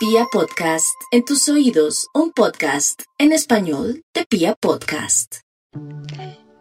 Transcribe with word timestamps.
Pia 0.00 0.24
Podcast, 0.32 0.98
en 1.10 1.26
tus 1.26 1.46
oídos, 1.50 2.08
un 2.14 2.32
podcast 2.32 3.02
en 3.18 3.32
español 3.32 4.02
de 4.14 4.24
Pia 4.24 4.54
Podcast. 4.58 5.40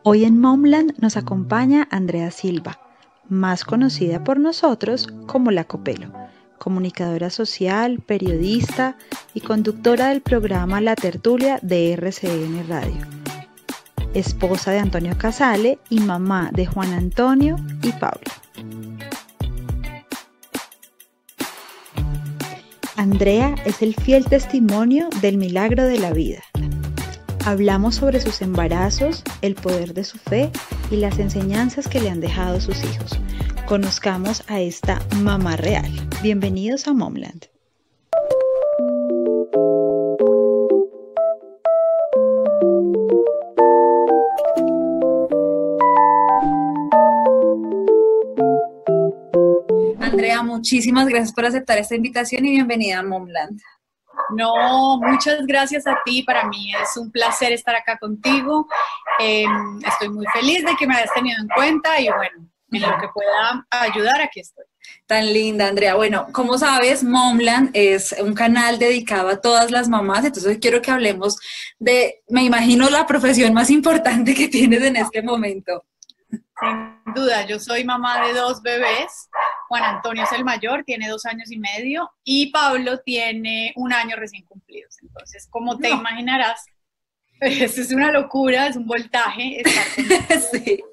Hoy 0.04 0.26
en 0.26 0.42
Momland 0.42 0.96
nos 1.00 1.16
acompaña 1.16 1.88
Andrea 1.90 2.32
Silva, 2.32 2.82
más 3.30 3.64
conocida 3.64 4.26
por 4.26 4.42
nosotros 4.42 5.08
como 5.26 5.52
La 5.52 5.64
Copelo, 5.64 6.12
comunicadora 6.58 7.30
social, 7.30 8.02
periodista 8.06 8.98
y 9.34 9.40
conductora 9.40 10.10
del 10.10 10.20
programa 10.20 10.82
La 10.82 10.96
Tertulia 10.96 11.60
de 11.62 11.94
RCN 11.94 12.68
Radio. 12.68 13.08
Esposa 14.14 14.72
de 14.72 14.80
Antonio 14.80 15.18
Casale 15.18 15.80
y 15.90 16.02
mamá 16.02 16.50
de 16.52 16.66
Juan 16.66 16.92
Antonio 16.92 17.56
y 17.84 17.94
Pablo. 17.94 18.30
Andrea 23.00 23.56
es 23.64 23.82
el 23.82 23.96
fiel 23.96 24.26
testimonio 24.26 25.08
del 25.22 25.38
milagro 25.38 25.86
de 25.86 26.00
la 26.00 26.12
vida. 26.12 26.44
Hablamos 27.46 27.96
sobre 27.96 28.20
sus 28.20 28.42
embarazos, 28.42 29.24
el 29.42 29.56
poder 29.56 29.94
de 29.94 30.04
su 30.04 30.18
fe 30.18 30.52
y 30.92 30.98
las 30.98 31.18
enseñanzas 31.18 31.88
que 31.88 32.02
le 32.02 32.10
han 32.10 32.20
dejado 32.20 32.60
sus 32.60 32.84
hijos. 32.84 33.18
Conozcamos 33.70 34.44
a 34.50 34.60
esta 34.60 35.02
mamá 35.22 35.56
real. 35.56 35.90
Bienvenidos 36.22 36.90
a 36.90 36.94
Momland. 36.94 37.46
Andrea, 50.40 50.56
muchísimas 50.56 51.08
gracias 51.08 51.34
por 51.34 51.46
aceptar 51.46 51.78
esta 51.78 51.96
invitación 51.96 52.46
y 52.46 52.52
bienvenida 52.52 53.00
a 53.00 53.04
Momland. 53.04 53.60
No, 54.36 54.98
muchas 54.98 55.46
gracias 55.46 55.88
a 55.88 55.98
ti. 56.06 56.24
Para 56.24 56.46
mí 56.46 56.74
es 56.76 56.98
un 56.98 57.12
placer 57.12 57.52
estar 57.52 57.76
acá 57.76 57.98
contigo. 57.98 58.68
Em, 59.20 59.80
estoy 59.86 60.10
muy 60.10 60.26
feliz 60.34 60.64
de 60.66 60.76
que 60.78 60.88
me 60.88 60.96
hayas 60.96 61.14
tenido 61.14 61.38
en 61.42 61.48
cuenta 61.50 62.00
y 62.00 62.08
bueno, 62.10 62.50
en 62.72 62.82
lo 62.82 62.98
que 63.00 63.08
pueda 63.14 63.66
ayudar, 63.70 64.22
aquí 64.22 64.40
estoy. 64.40 64.66
Tan 65.08 65.26
linda, 65.34 65.68
Andrea. 65.68 65.96
Bueno, 65.96 66.28
como 66.32 66.58
sabes, 66.58 67.04
Momland 67.04 67.72
es 67.74 68.16
un 68.20 68.34
canal 68.34 68.80
dedicado 68.80 69.30
a 69.30 69.42
todas 69.42 69.72
las 69.72 69.90
mamás, 69.90 70.26
entonces 70.26 70.58
quiero 70.60 70.82
que 70.82 70.92
hablemos 70.92 71.38
de, 71.80 72.22
me 72.30 72.44
imagino, 72.44 72.90
la 72.90 73.08
profesión 73.08 73.54
más 73.54 73.70
importante 73.70 74.34
que 74.34 74.48
tienes 74.48 74.84
en 74.84 74.96
este 74.98 75.22
momento. 75.22 75.84
Sin 76.30 77.14
duda, 77.14 77.46
yo 77.46 77.60
soy 77.60 77.84
mamá 77.84 78.26
de 78.28 78.34
dos 78.34 78.62
bebés. 78.62 79.30
Juan 79.70 79.84
Antonio 79.84 80.24
es 80.24 80.32
el 80.32 80.44
mayor, 80.44 80.84
tiene 80.84 81.08
dos 81.08 81.28
años 81.28 81.52
y 81.52 81.60
medio, 81.60 82.10
y 82.24 82.52
Pablo 82.52 83.02
tiene 83.02 83.72
un 83.76 83.94
año 83.94 84.16
recién 84.16 84.44
cumplido. 84.46 84.90
Entonces, 85.00 85.48
como 85.48 85.78
te 85.78 85.92
imaginarás, 85.92 86.66
eso 87.40 87.82
es 87.82 87.92
una 87.92 88.12
locura, 88.12 88.66
es 88.66 88.76
un 88.76 88.88
voltaje. 88.88 89.62
sí. 90.52 90.84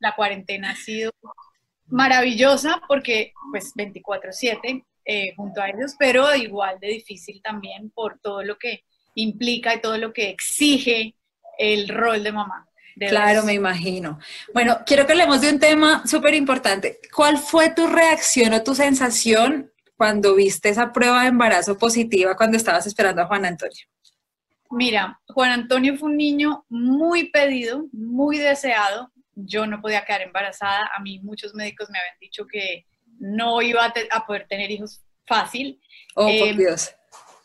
La 0.00 0.16
cuarentena 0.16 0.70
ha 0.70 0.74
sido 0.74 1.12
maravillosa 1.86 2.82
porque, 2.88 3.32
pues, 3.52 3.72
24/7 3.76 4.84
eh, 5.04 5.32
junto 5.36 5.62
a 5.62 5.68
ellos, 5.68 5.94
pero 5.96 6.34
igual 6.34 6.80
de 6.80 6.88
difícil 6.88 7.40
también 7.40 7.90
por 7.90 8.18
todo 8.18 8.42
lo 8.42 8.58
que 8.58 8.82
implica 9.14 9.76
y 9.76 9.80
todo 9.80 9.96
lo 9.96 10.12
que 10.12 10.28
exige 10.28 11.14
el 11.56 11.88
rol 11.88 12.24
de 12.24 12.32
mamá. 12.32 12.67
Claro, 12.98 13.42
me 13.42 13.54
imagino. 13.54 14.18
Bueno, 14.52 14.78
quiero 14.86 15.06
que 15.06 15.12
hablemos 15.12 15.40
de 15.40 15.50
un 15.50 15.58
tema 15.58 16.06
súper 16.06 16.34
importante. 16.34 17.00
¿Cuál 17.14 17.38
fue 17.38 17.70
tu 17.70 17.86
reacción 17.86 18.52
o 18.54 18.62
tu 18.62 18.74
sensación 18.74 19.70
cuando 19.96 20.34
viste 20.34 20.68
esa 20.68 20.92
prueba 20.92 21.22
de 21.22 21.28
embarazo 21.28 21.76
positiva 21.76 22.36
cuando 22.36 22.56
estabas 22.56 22.86
esperando 22.86 23.22
a 23.22 23.26
Juan 23.26 23.44
Antonio? 23.44 23.86
Mira, 24.70 25.20
Juan 25.28 25.50
Antonio 25.50 25.96
fue 25.96 26.10
un 26.10 26.16
niño 26.16 26.64
muy 26.68 27.30
pedido, 27.30 27.86
muy 27.92 28.38
deseado. 28.38 29.10
Yo 29.34 29.66
no 29.66 29.80
podía 29.80 30.04
quedar 30.04 30.22
embarazada. 30.22 30.90
A 30.96 31.02
mí 31.02 31.20
muchos 31.20 31.54
médicos 31.54 31.88
me 31.90 31.98
habían 31.98 32.18
dicho 32.20 32.46
que 32.46 32.86
no 33.18 33.62
iba 33.62 33.92
a, 34.10 34.26
poder 34.26 34.46
tener 34.48 34.70
hijos 34.70 35.02
fácil. 35.26 35.80
Oh, 36.14 36.26
por 36.26 36.48
em, 36.48 36.56
Dios. 36.56 36.94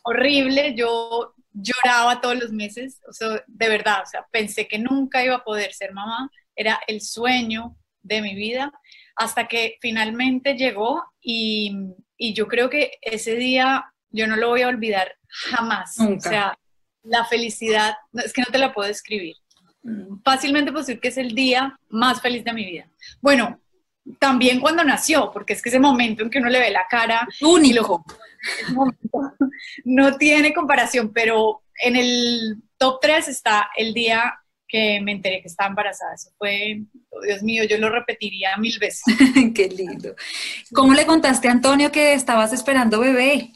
Horrible. 0.04 0.76
Yo 0.76 1.34
lloraba 1.54 2.20
todos 2.22 2.38
los 2.38 2.52
meses, 2.52 3.02
o 3.08 3.14
sea, 3.14 3.44
de 3.46 3.70
verdad, 3.70 4.02
o 4.04 4.06
sea, 4.06 4.26
pensé 4.32 4.68
que 4.68 4.80
nunca 4.80 5.24
iba 5.24 5.36
a 5.36 5.44
poder 5.44 5.74
ser 5.74 5.94
mamá, 5.94 6.30
era 6.56 6.80
el 6.88 7.02
sueño 7.02 7.78
de 8.02 8.22
mi 8.22 8.36
vida, 8.36 8.72
hasta 9.16 9.48
que 9.48 9.78
finalmente 9.82 10.56
llegó 10.56 11.04
y, 11.22 11.72
yo 12.18 12.48
creo 12.48 12.70
que 12.70 13.00
ese 13.02 13.36
día 13.36 13.84
yo 14.10 14.28
no 14.28 14.38
lo 14.38 14.48
voy 14.48 14.62
a 14.62 14.70
olvidar 14.70 15.14
jamás, 15.28 16.00
o 16.00 16.18
sea, 16.22 16.58
la 17.04 17.26
felicidad, 17.26 17.96
es 18.14 18.32
que 18.32 18.44
no 18.44 18.48
te 18.50 18.58
la 18.58 18.74
puedo 18.74 18.88
describir. 18.88 19.36
Mm. 19.82 20.22
Fácilmente 20.24 20.72
puedo 20.72 20.86
decir 20.86 21.02
que 21.02 21.10
es 21.10 21.18
el 21.18 21.36
día 21.36 21.78
más 21.90 22.22
feliz 22.22 22.46
de 22.46 22.54
mi 22.54 22.66
vida. 22.66 22.88
Bueno, 23.20 23.60
también 24.20 24.60
cuando 24.60 24.84
nació, 24.84 25.32
porque 25.32 25.54
es 25.54 25.62
que 25.62 25.70
ese 25.70 25.80
momento 25.80 26.24
en 26.24 26.30
que 26.30 26.40
uno 26.40 26.50
le 26.50 26.60
ve 26.60 26.72
la 26.72 26.86
cara 26.90 27.28
único, 27.42 28.06
no 29.86 30.18
tiene 30.18 30.54
comparación, 30.54 31.12
pero 31.14 31.64
en 31.82 31.96
el 31.96 32.58
top 32.78 33.00
3 33.02 33.28
está 33.28 33.70
el 33.76 33.94
día 33.94 34.40
que 34.68 35.00
me 35.02 35.12
enteré 35.12 35.42
que 35.42 35.48
estaba 35.48 35.70
embarazada. 35.70 36.16
Eso 36.16 36.32
fue, 36.38 36.82
oh, 37.12 37.22
Dios 37.22 37.44
mío, 37.44 37.64
yo 37.64 37.78
lo 37.78 37.90
repetiría 37.90 38.58
mil 38.58 38.78
veces. 38.80 39.04
Qué 39.56 39.70
lindo. 39.70 40.16
¿Cómo 40.74 40.94
le 40.94 41.06
contaste 41.06 41.48
a 41.48 41.52
Antonio 41.52 41.92
que 41.92 42.14
estabas 42.14 42.54
esperando 42.54 43.00
bebé? 43.00 43.52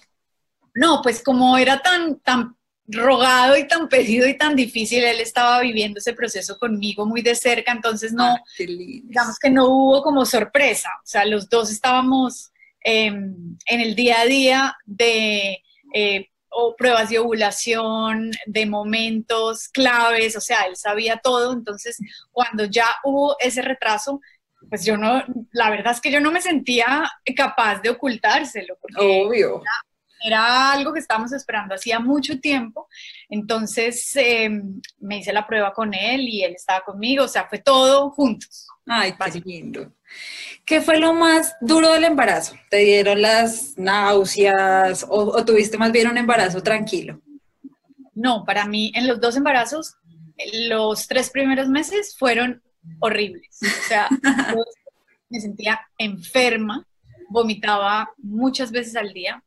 No, 0.76 1.02
pues 1.02 1.24
como 1.24 1.58
era 1.58 1.82
tan, 1.82 2.20
tan 2.20 2.57
rogado 2.88 3.58
y 3.58 3.68
tan 3.68 3.90
pedido 3.90 4.28
y 4.28 4.38
tan 4.38 4.56
difícil, 4.56 5.04
él 5.04 5.20
estaba 5.20 5.60
viviendo 5.62 6.00
ese 6.00 6.14
proceso 6.14 6.58
conmigo 6.58 7.06
muy 7.06 7.22
de 7.22 7.36
cerca, 7.36 7.72
entonces 7.72 8.14
no, 8.14 8.36
ah, 8.36 8.44
digamos 8.58 9.38
que 9.40 9.50
no 9.50 9.68
hubo 9.68 10.02
como 10.02 10.26
sorpresa, 10.26 10.90
o 11.04 11.08
sea, 11.08 11.26
los 11.26 11.50
dos 11.50 11.70
estábamos 11.70 12.52
em, 12.82 13.58
en 13.66 13.82
el 13.82 13.96
día 13.96 14.22
a 14.22 14.26
día 14.26 14.78
de 14.86 15.62
eh, 15.94 16.30
pruebas 16.78 17.10
de 17.10 17.20
ovulación, 17.20 18.32
de 18.46 18.66
momentos 18.66 19.68
claves, 19.68 20.36
o 20.38 20.42
sea, 20.42 20.62
él 20.64 20.78
sabía 20.78 21.18
todo, 21.18 21.54
entonces 21.54 21.98
cuando 22.32 22.66
ya 22.66 22.88
hubo 23.04 23.36
ese 23.40 23.62
retraso, 23.62 24.22
pues 24.70 24.86
yo 24.86 24.98
no, 24.98 25.24
la 25.52 25.70
verdad 25.70 25.94
es 25.94 26.02
que 26.02 26.12
yo 26.12 26.20
no 26.20 26.32
me 26.32 26.42
sentía 26.42 27.10
capaz 27.36 27.82
de 27.82 27.90
ocultárselo. 27.90 28.78
Obvio 28.98 29.62
era 29.62 29.87
algo 30.72 30.94
que 30.94 31.00
estábamos 31.00 31.32
esperando 31.34 31.76
hacía 31.76 32.00
mucho 32.00 32.40
tiempo, 32.40 32.88
entonces 33.30 34.12
em, 34.16 34.82
me 35.00 35.20
hice 35.20 35.34
la 35.34 35.46
prueba 35.48 35.74
con 35.74 35.94
él 35.94 36.22
y 36.22 36.44
él 36.44 36.54
estaba 36.56 36.82
conmigo, 36.82 37.26
o 37.26 37.28
sea, 37.28 37.48
fue 37.48 37.60
todo 37.60 38.10
juntos. 38.12 38.68
Ay, 38.86 39.14
qué 39.32 39.42
lindo. 39.42 39.92
¿Qué 40.66 40.82
fue 40.82 41.00
lo 41.00 41.14
más 41.14 41.56
duro 41.62 41.94
del 41.94 42.06
embarazo? 42.06 42.56
¿Te 42.70 42.78
dieron 42.78 43.22
las 43.22 43.78
náuseas 43.78 45.06
o, 45.08 45.44
tuviste 45.46 45.78
más 45.78 45.92
bien 45.92 46.10
un 46.10 46.18
embarazo 46.18 46.62
tranquilo? 46.64 47.22
No, 48.16 48.44
para 48.46 48.66
mí 48.66 48.92
en 48.96 49.08
los 49.08 49.20
dos 49.22 49.38
embarazos, 49.38 49.96
los 50.70 51.08
tres 51.08 51.30
primeros 51.30 51.68
meses 51.70 52.16
fueron 52.18 52.62
horribles. 53.00 53.60
O 53.62 53.88
sea, 53.88 54.10
me 55.30 55.40
sentía 55.40 55.80
enferma, 55.98 56.86
vomitaba 57.30 58.10
muchas 58.18 58.72
veces 58.72 58.96
al 58.96 59.14
día, 59.14 59.44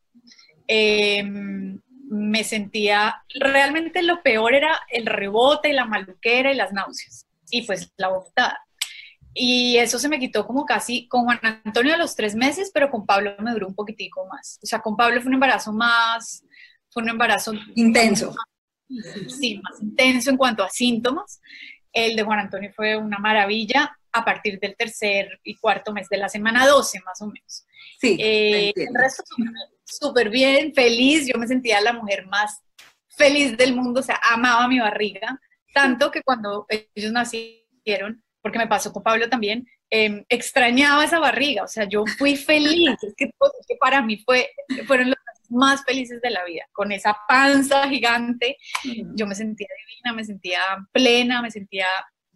Em, 0.73 1.81
me 2.11 2.45
sentía, 2.45 3.25
realmente 3.41 4.05
lo 4.05 4.23
peor 4.23 4.55
era 4.55 4.79
el 4.89 5.05
rebote 5.05 5.71
y 5.71 5.73
la 5.73 5.85
maluquera 5.85 6.53
y 6.53 6.55
las 6.55 6.73
náuseas 6.73 7.27
y 7.51 7.63
pues 7.63 7.93
la 7.97 8.07
vomitada. 8.07 8.57
Y 9.35 9.79
eso 9.79 9.99
se 9.99 10.09
me 10.09 10.21
quitó 10.21 10.47
como 10.47 10.65
casi 10.65 11.09
con 11.09 11.25
Juan 11.25 11.41
Antonio 11.65 11.95
a 11.95 11.97
los 11.99 12.15
tres 12.15 12.37
meses, 12.37 12.71
pero 12.73 12.89
con 12.89 13.05
Pablo 13.05 13.35
me 13.41 13.51
duró 13.51 13.67
un 13.67 13.75
poquitico 13.75 14.29
más. 14.29 14.61
O 14.63 14.67
sea, 14.67 14.81
con 14.81 14.97
Pablo 14.97 15.21
fue 15.21 15.31
un 15.31 15.35
embarazo 15.35 15.73
más, 15.73 16.45
fue 16.89 17.03
un 17.03 17.09
embarazo 17.09 17.53
intenso. 17.75 18.33
sí, 19.27 19.61
más 19.61 19.83
intenso 19.83 20.31
en 20.31 20.37
cuanto 20.37 20.63
a 20.63 20.71
síntomas. 20.71 21.41
El 21.93 22.15
de 22.15 22.23
Juan 22.23 22.39
Antonio 22.39 22.71
fue 22.77 22.97
una 22.97 23.19
maravilla 23.19 23.99
a 24.13 24.25
partir 24.25 24.59
del 24.59 24.77
tercer 24.77 25.41
y 25.45 25.57
cuarto 25.57 25.93
mes 25.93 26.09
de 26.09 26.17
la 26.19 26.29
semana 26.29 26.67
12, 26.67 27.01
más 27.05 27.21
o 27.23 27.27
menos. 27.27 27.67
Sí. 28.01 28.17
Eh, 28.19 28.73
el 28.75 28.95
resto 28.95 29.23
súper 29.85 30.31
bien, 30.31 30.73
feliz. 30.75 31.27
Yo 31.27 31.39
me 31.39 31.47
sentía 31.47 31.81
la 31.81 31.93
mujer 31.93 32.27
más 32.27 32.63
feliz 33.09 33.57
del 33.57 33.75
mundo, 33.75 34.01
o 34.01 34.03
sea, 34.03 34.21
amaba 34.31 34.69
mi 34.69 34.81
barriga. 34.81 35.39
Tanto 35.73 36.11
que 36.11 36.23
cuando 36.23 36.67
ellos 36.69 37.13
nacieron, 37.13 38.23
porque 38.43 38.59
me 38.59 38.67
pasó 38.67 38.93
con 38.93 39.03
Pablo 39.03 39.29
también, 39.29 39.67
em, 39.91 40.25
extrañaba 40.29 41.05
esa 41.05 41.19
barriga, 41.19 41.65
o 41.65 41.69
sea, 41.69 41.85
yo 41.85 42.05
fui 42.19 42.37
feliz, 42.37 42.97
es 43.03 43.15
que, 43.17 43.31
para 43.79 44.03
mí 44.03 44.23
fue, 44.25 44.51
fueron 44.87 45.11
los 45.11 45.19
más 45.49 45.85
felices 45.85 46.21
de 46.23 46.31
la 46.31 46.45
vida, 46.45 46.65
con 46.73 46.93
esa 46.93 47.17
panza 47.29 47.89
gigante, 47.89 48.57
yo 49.15 49.27
me 49.27 49.35
sentía 49.35 49.69
divina, 49.87 50.13
me 50.15 50.25
sentía 50.25 50.61
plena, 50.93 51.43
me 51.43 51.51
sentía 51.51 51.87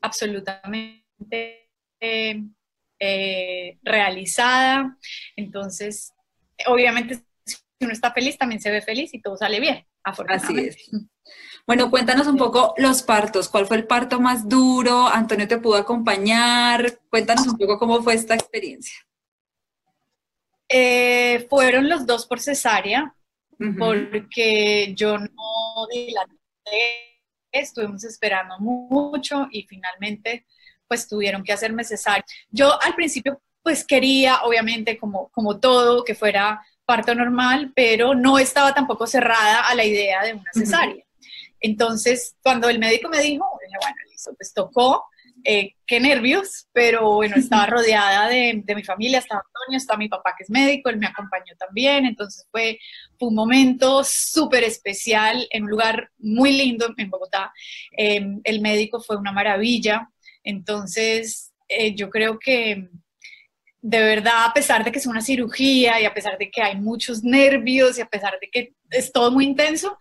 absolutamente 0.00 1.63
eh, 2.98 3.78
realizada, 3.82 4.96
entonces, 5.36 6.12
obviamente 6.66 7.22
uno 7.80 7.92
está 7.92 8.12
feliz, 8.12 8.38
también 8.38 8.60
se 8.60 8.70
ve 8.70 8.82
feliz 8.82 9.12
y 9.14 9.20
todo 9.20 9.36
sale 9.36 9.60
bien, 9.60 9.84
afortunadamente. 10.02 10.70
Así 10.70 10.90
es. 10.90 11.06
Bueno, 11.66 11.90
cuéntanos 11.90 12.26
un 12.26 12.36
poco 12.36 12.74
los 12.76 13.02
partos. 13.02 13.48
¿Cuál 13.48 13.66
fue 13.66 13.78
el 13.78 13.86
parto 13.86 14.20
más 14.20 14.48
duro? 14.48 15.06
¿Antonio 15.06 15.48
te 15.48 15.58
pudo 15.58 15.76
acompañar? 15.76 17.00
Cuéntanos 17.08 17.46
un 17.46 17.56
poco 17.56 17.78
cómo 17.78 18.02
fue 18.02 18.14
esta 18.14 18.34
experiencia. 18.34 18.98
Eh, 20.68 21.46
fueron 21.48 21.88
los 21.88 22.06
dos 22.06 22.26
por 22.26 22.40
cesárea, 22.40 23.14
porque 23.78 24.92
yo 24.94 25.18
no 25.18 25.86
dilaté, 25.90 27.22
estuvimos 27.50 28.04
esperando 28.04 28.58
mucho 28.58 29.46
y 29.50 29.62
finalmente 29.62 30.46
pues 30.94 31.08
tuvieron 31.08 31.43
que 31.43 31.52
hacerme 31.52 31.82
cesárea. 31.82 32.25
Yo 32.50 32.81
al 32.81 32.94
principio 32.94 33.41
pues 33.62 33.85
quería, 33.85 34.43
obviamente, 34.43 34.99
como, 34.99 35.29
como 35.31 35.58
todo, 35.58 36.05
que 36.05 36.14
fuera 36.14 36.64
parto 36.85 37.14
normal, 37.14 37.73
pero 37.75 38.14
no 38.14 38.38
estaba 38.38 38.75
tampoco 38.75 39.06
cerrada 39.06 39.67
a 39.69 39.75
la 39.75 39.85
idea 39.85 40.23
de 40.23 40.35
una 40.35 40.50
cesárea. 40.52 41.02
Entonces, 41.61 42.37
cuando 42.43 42.69
el 42.69 42.79
médico 42.79 43.08
me 43.08 43.20
dijo, 43.20 43.44
dije, 43.62 43.79
bueno, 43.81 43.96
listo, 44.11 44.35
pues 44.37 44.52
tocó, 44.52 45.06
eh, 45.44 45.75
qué 45.87 45.99
nervios, 45.99 46.69
pero 46.73 47.14
bueno, 47.14 47.37
estaba 47.37 47.67
rodeada 47.67 48.29
de, 48.29 48.62
mi 48.75 48.85
familia, 48.85 49.19
estaba 49.19 49.43
Antonio, 49.46 49.76
está 49.79 49.96
mi 49.96 50.08
papá 50.08 50.35
que 50.37 50.44
es 50.44 50.50
médico, 50.50 50.91
él 50.91 50.99
me 50.99 51.06
acompañó 51.06 51.55
también, 51.58 52.06
entonces 52.06 52.46
fue, 52.50 52.79
un 53.20 53.35
momento 53.35 54.05
súper 54.05 54.64
especial 54.64 55.46
en 55.49 55.64
un 55.64 55.70
lugar 55.70 56.11
muy 56.19 56.52
lindo 56.52 56.93
en 56.94 57.08
Bogotá. 57.08 57.55
Em, 57.96 58.38
el 58.44 58.61
médico 58.61 59.00
fue 59.00 59.17
una 59.17 59.32
maravilla, 59.32 60.11
entonces 60.44 61.52
eh, 61.69 61.94
yo 61.94 62.11
creo 62.11 62.38
que 62.38 62.88
de 63.87 64.00
verdad, 64.00 64.46
a 64.46 64.55
pesar 64.55 64.82
de 64.82 64.91
que 64.91 64.99
es 64.99 65.05
una 65.06 65.20
cirugía 65.20 66.00
y 66.00 66.06
a 66.06 66.14
pesar 66.14 66.38
de 66.38 66.50
que 66.50 66.62
hay 66.62 66.75
muchos 66.75 67.23
nervios 67.23 67.99
y 67.99 68.00
a 68.00 68.06
pesar 68.06 68.38
de 68.41 68.49
que 68.49 68.73
es 68.88 69.12
todo 69.12 69.31
muy 69.31 69.44
intenso, 69.44 69.99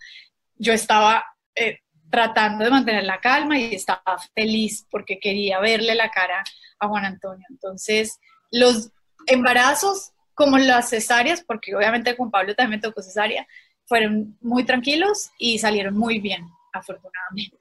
yo 0.56 0.72
estaba 0.72 1.26
eh, 1.54 1.80
tratando 2.10 2.64
de 2.64 2.70
mantener 2.70 3.04
la 3.04 3.20
calma 3.20 3.60
y 3.60 3.76
estaba 3.76 4.18
feliz 4.34 4.88
porque 4.90 5.20
quería 5.20 5.60
verle 5.60 5.96
la 5.96 6.10
cara 6.12 6.46
a 6.80 6.88
Juan 6.88 7.04
Antonio. 7.04 7.46
Entonces, 7.50 8.20
los 8.52 8.90
embarazos 9.28 10.14
como 10.34 10.58
las 10.58 10.90
cesáreas, 10.90 11.44
porque 11.44 11.76
obviamente 11.76 12.16
con 12.16 12.32
Pablo 12.32 12.56
también 12.56 12.80
tocó 12.80 13.02
cesárea, 13.02 13.46
fueron 13.84 14.38
muy 14.40 14.64
tranquilos 14.64 15.30
y 15.38 15.60
salieron 15.60 15.98
muy 15.98 16.20
bien 16.20 16.48
afortunadamente. 16.74 17.58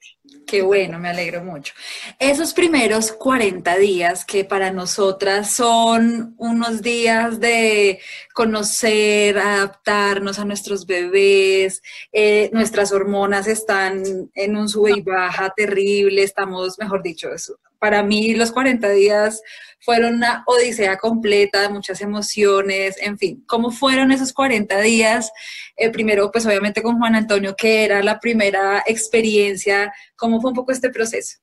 Qué 0.46 0.62
bueno, 0.62 0.98
me 0.98 1.10
alegro 1.10 1.44
mucho. 1.44 1.74
Esos 2.18 2.54
primeros 2.54 3.12
40 3.12 3.76
días 3.76 4.24
que 4.24 4.44
para 4.44 4.72
nosotras 4.72 5.50
son 5.50 6.34
unos 6.38 6.82
días 6.82 7.38
de 7.38 8.00
conocer, 8.34 9.38
adaptarnos 9.38 10.38
a 10.38 10.44
nuestros 10.44 10.86
bebés, 10.86 11.82
eh, 12.12 12.50
nuestras 12.52 12.92
hormonas 12.92 13.46
están 13.46 14.30
en 14.34 14.56
un 14.56 14.68
sube 14.68 14.92
y 14.96 15.02
baja 15.02 15.52
terrible, 15.54 16.22
estamos, 16.22 16.78
mejor 16.78 17.02
dicho, 17.02 17.30
eso. 17.32 17.58
Para 17.82 18.04
mí 18.04 18.32
los 18.36 18.52
40 18.52 18.90
días 18.90 19.42
fueron 19.80 20.14
una 20.14 20.44
odisea 20.46 20.98
completa, 20.98 21.68
muchas 21.68 22.00
emociones, 22.00 22.96
en 23.02 23.18
fin, 23.18 23.42
¿cómo 23.48 23.72
fueron 23.72 24.12
esos 24.12 24.32
40 24.32 24.80
días? 24.82 25.32
Eh, 25.76 25.90
primero, 25.90 26.30
pues 26.30 26.46
obviamente 26.46 26.80
con 26.80 26.96
Juan 26.98 27.16
Antonio, 27.16 27.56
que 27.56 27.84
era 27.84 28.00
la 28.00 28.20
primera 28.20 28.84
experiencia, 28.86 29.92
¿cómo 30.14 30.40
fue 30.40 30.50
un 30.50 30.54
poco 30.54 30.70
este 30.70 30.90
proceso? 30.90 31.38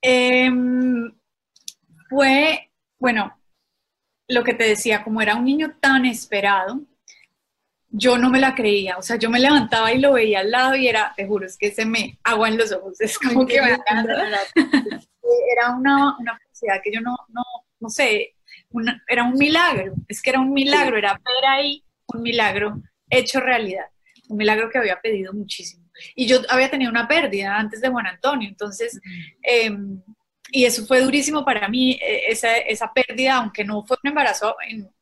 Em, 0.00 1.12
fue, 2.08 2.70
bueno, 3.00 3.36
lo 4.28 4.44
que 4.44 4.54
te 4.54 4.62
decía, 4.62 5.02
como 5.02 5.20
era 5.20 5.34
un 5.34 5.44
niño 5.44 5.76
tan 5.80 6.06
esperado, 6.06 6.82
yo 7.92 8.16
no 8.18 8.30
me 8.30 8.38
la 8.38 8.54
creía, 8.54 8.96
o 8.98 9.02
sea, 9.02 9.16
yo 9.16 9.28
me 9.30 9.40
levantaba 9.40 9.92
y 9.92 9.98
lo 9.98 10.12
veía 10.12 10.40
al 10.40 10.50
lado 10.50 10.76
y 10.76 10.86
era, 10.86 11.12
te 11.16 11.26
juro, 11.26 11.44
es 11.44 11.56
que 11.56 11.72
se 11.72 11.84
me 11.84 12.18
agua 12.22 12.48
en 12.48 12.56
los 12.56 12.70
ojos, 12.72 13.00
es 13.00 13.18
como 13.18 13.44
que 13.46 13.60
me 13.60 13.70
era 15.52 15.70
una, 15.76 16.16
una 16.18 16.38
felicidad 16.38 16.80
que 16.82 16.92
yo 16.92 17.00
no, 17.00 17.16
no, 17.28 17.42
no 17.80 17.88
sé, 17.88 18.36
era 19.08 19.24
un 19.24 19.34
milagro, 19.34 19.94
es 20.08 20.22
que 20.22 20.30
era 20.30 20.40
un 20.40 20.52
milagro, 20.52 20.96
era 20.96 21.12
ver 21.14 21.50
ahí 21.50 21.84
un 22.06 22.22
milagro 22.22 22.80
hecho 23.08 23.40
realidad, 23.40 23.86
un 24.28 24.36
milagro 24.36 24.70
que 24.70 24.78
había 24.78 25.00
pedido 25.00 25.32
muchísimo. 25.32 25.90
Y 26.14 26.26
yo 26.26 26.40
había 26.48 26.70
tenido 26.70 26.90
una 26.90 27.08
pérdida 27.08 27.56
antes 27.56 27.80
de 27.80 27.88
Juan 27.88 28.06
Antonio, 28.06 28.48
entonces, 28.48 29.00
em, 29.42 30.00
y 30.52 30.64
eso 30.64 30.86
fue 30.86 31.00
durísimo 31.00 31.44
para 31.44 31.68
mí, 31.68 31.98
e, 32.00 32.30
esa, 32.30 32.56
esa 32.56 32.92
pérdida, 32.92 33.34
aunque 33.36 33.64
no 33.64 33.84
fue 33.84 33.96
un 34.02 34.08
embarazo 34.08 34.54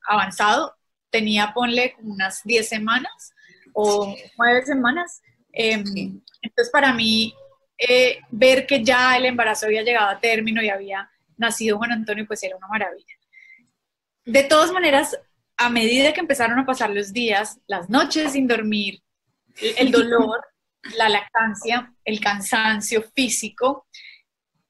avanzado, 0.09 0.78
tenía, 1.11 1.53
ponle, 1.55 1.93
como 1.95 2.15
unas 2.15 2.43
10 2.45 2.69
semanas 2.69 3.33
o 3.73 4.15
9 4.37 4.67
semanas. 4.67 5.23
Em, 5.53 5.85
entonces, 6.43 6.71
para 6.73 6.93
mí, 6.93 7.35
eh, 7.79 8.19
ver 8.31 8.67
que 8.67 8.83
ya 8.83 9.17
el 9.17 9.27
embarazo 9.27 9.67
había 9.67 9.83
llegado 9.83 10.09
a 10.09 10.21
término 10.21 10.63
y 10.63 10.69
había 10.69 11.11
nacido 11.37 11.79
Juan 11.79 11.93
Antonio, 11.93 12.27
pues 12.27 12.43
era 12.43 12.57
una 12.57 12.69
maravilla. 12.69 13.15
De 14.25 14.45
todas 14.45 14.73
maneras, 14.73 15.19
a 15.57 15.71
medida 15.71 16.13
que 16.13 16.21
empezaron 16.21 16.59
a 16.59 16.67
pasar 16.67 16.91
los 16.91 17.13
días, 17.13 17.61
las 17.67 17.89
noches 17.89 18.33
sin 18.33 18.47
dormir, 18.47 19.03
el 19.61 19.91
dolor, 19.91 20.41
la 20.97 21.09
lactancia, 21.09 21.93
el 22.05 22.21
cansancio 22.21 23.03
físico, 23.15 23.87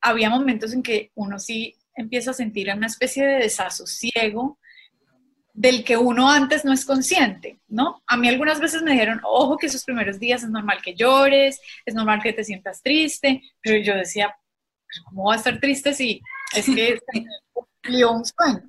había 0.00 0.30
momentos 0.30 0.72
en 0.72 0.82
que 0.82 1.10
uno 1.14 1.38
sí 1.38 1.74
empieza 1.94 2.30
a 2.30 2.34
sentir 2.34 2.72
una 2.72 2.86
especie 2.86 3.26
de 3.26 3.38
desasosiego, 3.38 4.57
del 5.58 5.82
que 5.82 5.96
uno 5.96 6.30
antes 6.30 6.64
no 6.64 6.72
es 6.72 6.84
consciente, 6.84 7.58
¿no? 7.66 8.00
A 8.06 8.16
mí 8.16 8.28
algunas 8.28 8.60
veces 8.60 8.80
me 8.82 8.92
dijeron, 8.92 9.20
ojo 9.24 9.56
que 9.56 9.66
esos 9.66 9.82
primeros 9.82 10.20
días 10.20 10.44
es 10.44 10.50
normal 10.50 10.78
que 10.80 10.94
llores, 10.94 11.60
es 11.84 11.94
normal 11.96 12.22
que 12.22 12.32
te 12.32 12.44
sientas 12.44 12.80
triste, 12.80 13.42
pero 13.60 13.76
yo 13.82 13.96
decía, 13.96 14.32
¿cómo 15.06 15.24
va 15.24 15.34
a 15.34 15.36
estar 15.36 15.58
triste 15.58 15.92
si 15.94 16.22
es 16.54 16.64
que 16.64 17.00
cumplió 17.52 18.12
un 18.12 18.24
sueño? 18.24 18.68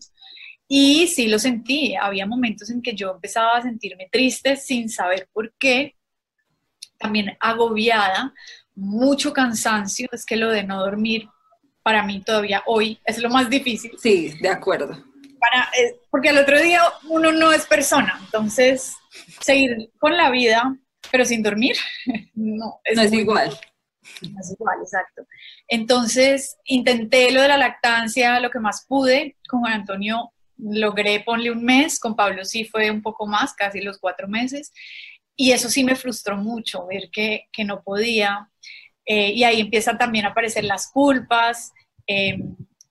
Y 0.67 1.05
sí 1.05 1.27
lo 1.27 1.37
sentí, 1.37 1.95
había 1.95 2.25
momentos 2.25 2.71
en 2.71 2.81
que 2.81 2.95
yo 2.95 3.11
empezaba 3.11 3.57
a 3.57 3.61
sentirme 3.61 4.09
triste 4.11 4.55
sin 4.55 4.89
saber 4.89 5.29
por 5.31 5.53
qué, 5.59 5.95
también 6.97 7.37
agobiada, 7.39 8.33
mucho 8.73 9.31
cansancio, 9.31 10.09
es 10.11 10.25
que 10.25 10.37
lo 10.37 10.49
de 10.49 10.63
no 10.63 10.79
dormir 10.79 11.29
para 11.83 12.01
mí 12.01 12.21
todavía 12.21 12.63
hoy 12.65 12.99
es 13.05 13.19
lo 13.19 13.29
más 13.29 13.47
difícil. 13.47 13.91
Sí, 13.99 14.33
de 14.41 14.49
acuerdo 14.49 15.08
eh, 15.77 15.99
porque 16.09 16.29
al 16.29 16.37
otro 16.37 16.61
día 16.61 16.81
uno 17.09 17.31
no 17.31 17.51
es 17.51 17.65
persona, 17.65 18.19
entonces 18.23 18.95
seguir 19.41 19.91
con 19.99 20.15
la 20.15 20.29
vida, 20.29 20.75
pero 21.11 21.25
sin 21.25 21.43
dormir, 21.43 21.75
no 22.33 22.79
es, 22.83 22.95
no 22.95 23.03
es 23.03 23.13
igual. 23.13 23.57
No 24.21 24.39
es 24.39 24.51
igual, 24.51 24.79
exacto. 24.81 25.25
Entonces 25.67 26.57
intenté 26.65 27.31
lo 27.31 27.41
de 27.41 27.47
la 27.47 27.57
lactancia 27.57 28.39
lo 28.39 28.49
que 28.49 28.59
más 28.59 28.85
pude, 28.87 29.37
con 29.47 29.67
Antonio 29.67 30.31
logré 30.57 31.21
ponle 31.21 31.51
un 31.51 31.63
mes, 31.63 31.99
con 31.99 32.15
Pablo 32.15 32.43
sí 32.43 32.65
fue 32.65 32.91
un 32.91 33.01
poco 33.01 33.25
más, 33.25 33.53
casi 33.53 33.81
los 33.81 33.97
cuatro 33.97 34.27
meses, 34.27 34.71
y 35.35 35.51
eso 35.51 35.69
sí 35.69 35.83
me 35.83 35.95
frustró 35.95 36.35
mucho, 36.37 36.85
ver 36.87 37.09
que, 37.11 37.47
que 37.51 37.63
no 37.63 37.81
podía, 37.81 38.49
eh, 39.05 39.31
y 39.31 39.43
ahí 39.43 39.61
empiezan 39.61 39.97
también 39.97 40.25
a 40.25 40.29
aparecer 40.29 40.65
las 40.65 40.91
culpas, 40.91 41.71
eh, 42.07 42.37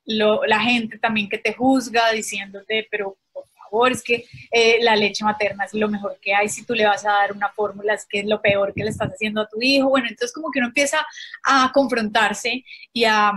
la 0.09 0.61
gente 0.61 0.99
también 0.99 1.29
que 1.29 1.38
te 1.38 1.53
juzga 1.53 2.12
diciéndote, 2.12 2.88
pero 2.91 3.17
por 3.33 3.45
favor, 3.55 3.93
es 3.93 4.03
que 4.03 4.25
eh, 4.50 4.79
la 4.81 4.97
leche 4.97 5.25
materna 5.25 5.65
es 5.65 5.75
lo 5.75 5.88
mejor 5.88 6.19
que 6.21 6.35
hay, 6.35 6.49
si 6.49 6.65
tú 6.65 6.75
le 6.75 6.87
vas 6.87 7.05
a 7.05 7.12
dar 7.12 7.33
una 7.33 7.50
fórmula 7.50 7.95
es 7.95 8.07
que 8.07 8.21
es 8.21 8.27
lo 8.27 8.41
peor 8.41 8.73
que 8.75 8.85
le 8.85 8.91
estás 8.91 9.11
haciendo 9.11 9.43
a 9.43 9.49
tu 9.49 9.61
hijo, 9.61 9.91
bueno, 9.91 10.09
entonces 10.09 10.33
como 10.33 10.50
que 10.50 10.61
uno 10.61 10.69
empieza 10.69 11.07
a 11.45 11.71
confrontarse 11.73 12.65
y 12.93 13.05
a, 13.05 13.33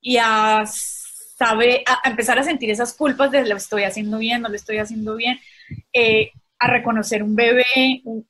y 0.00 0.16
a 0.18 0.64
saber, 0.66 1.82
a 1.86 2.08
empezar 2.08 2.38
a 2.38 2.44
sentir 2.44 2.70
esas 2.70 2.94
culpas 2.94 3.30
de 3.30 3.44
lo 3.46 3.56
estoy 3.56 3.82
haciendo 3.84 4.18
bien, 4.18 4.42
no 4.42 4.48
lo 4.48 4.54
estoy 4.54 4.78
haciendo 4.78 5.16
bien. 5.16 5.40
Eh, 5.92 6.30
a 6.62 6.68
reconocer 6.68 7.24
un 7.24 7.34
bebé, 7.34 7.64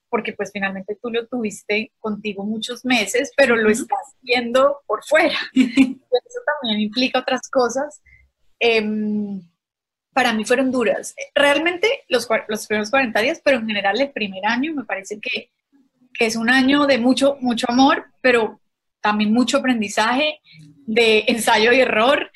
porque 0.08 0.32
pues 0.32 0.50
finalmente 0.50 0.96
tú 1.02 1.10
lo 1.10 1.26
tuviste 1.26 1.92
contigo 1.98 2.46
muchos 2.46 2.82
meses, 2.82 3.30
pero 3.36 3.56
lo 3.56 3.68
estás 3.68 4.16
viendo 4.22 4.78
por 4.86 5.04
fuera. 5.04 5.36
Eso 5.54 6.40
también 6.46 6.80
implica 6.80 7.18
otras 7.18 7.50
cosas. 7.50 8.00
Em, 8.58 9.42
para 10.14 10.32
mí 10.32 10.46
fueron 10.46 10.70
duras. 10.70 11.14
Realmente 11.34 12.04
los, 12.08 12.26
los, 12.48 12.66
primeros 12.66 12.90
40 12.90 13.20
días, 13.20 13.42
pero 13.44 13.58
en 13.58 13.66
general 13.66 14.00
el 14.00 14.12
primer 14.12 14.46
año 14.46 14.72
me 14.72 14.84
parece 14.84 15.20
que, 15.20 15.50
que 16.14 16.24
es 16.24 16.34
un 16.34 16.48
año 16.48 16.86
de 16.86 16.96
mucho, 16.96 17.36
mucho 17.42 17.66
amor, 17.68 18.06
pero 18.22 18.62
también 19.02 19.30
mucho 19.30 19.58
aprendizaje, 19.58 20.40
de 20.86 21.24
ensayo 21.28 21.70
y 21.72 21.80
error, 21.80 22.30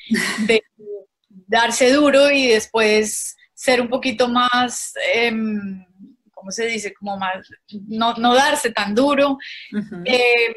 de 0.45 0.61
darse 1.47 1.91
duro 1.91 2.29
y 2.29 2.49
después 2.49 3.35
ser 3.57 3.81
un 3.81 3.89
poquito 3.89 4.27
más, 4.27 4.93
em, 5.15 5.83
¿cómo 6.37 6.51
se 6.51 6.67
dice? 6.67 6.93
Como 6.93 7.17
más, 7.17 7.49
no, 7.87 8.13
darse 8.35 8.71
tan 8.71 8.93
duro. 8.93 9.37
Em, 10.05 10.53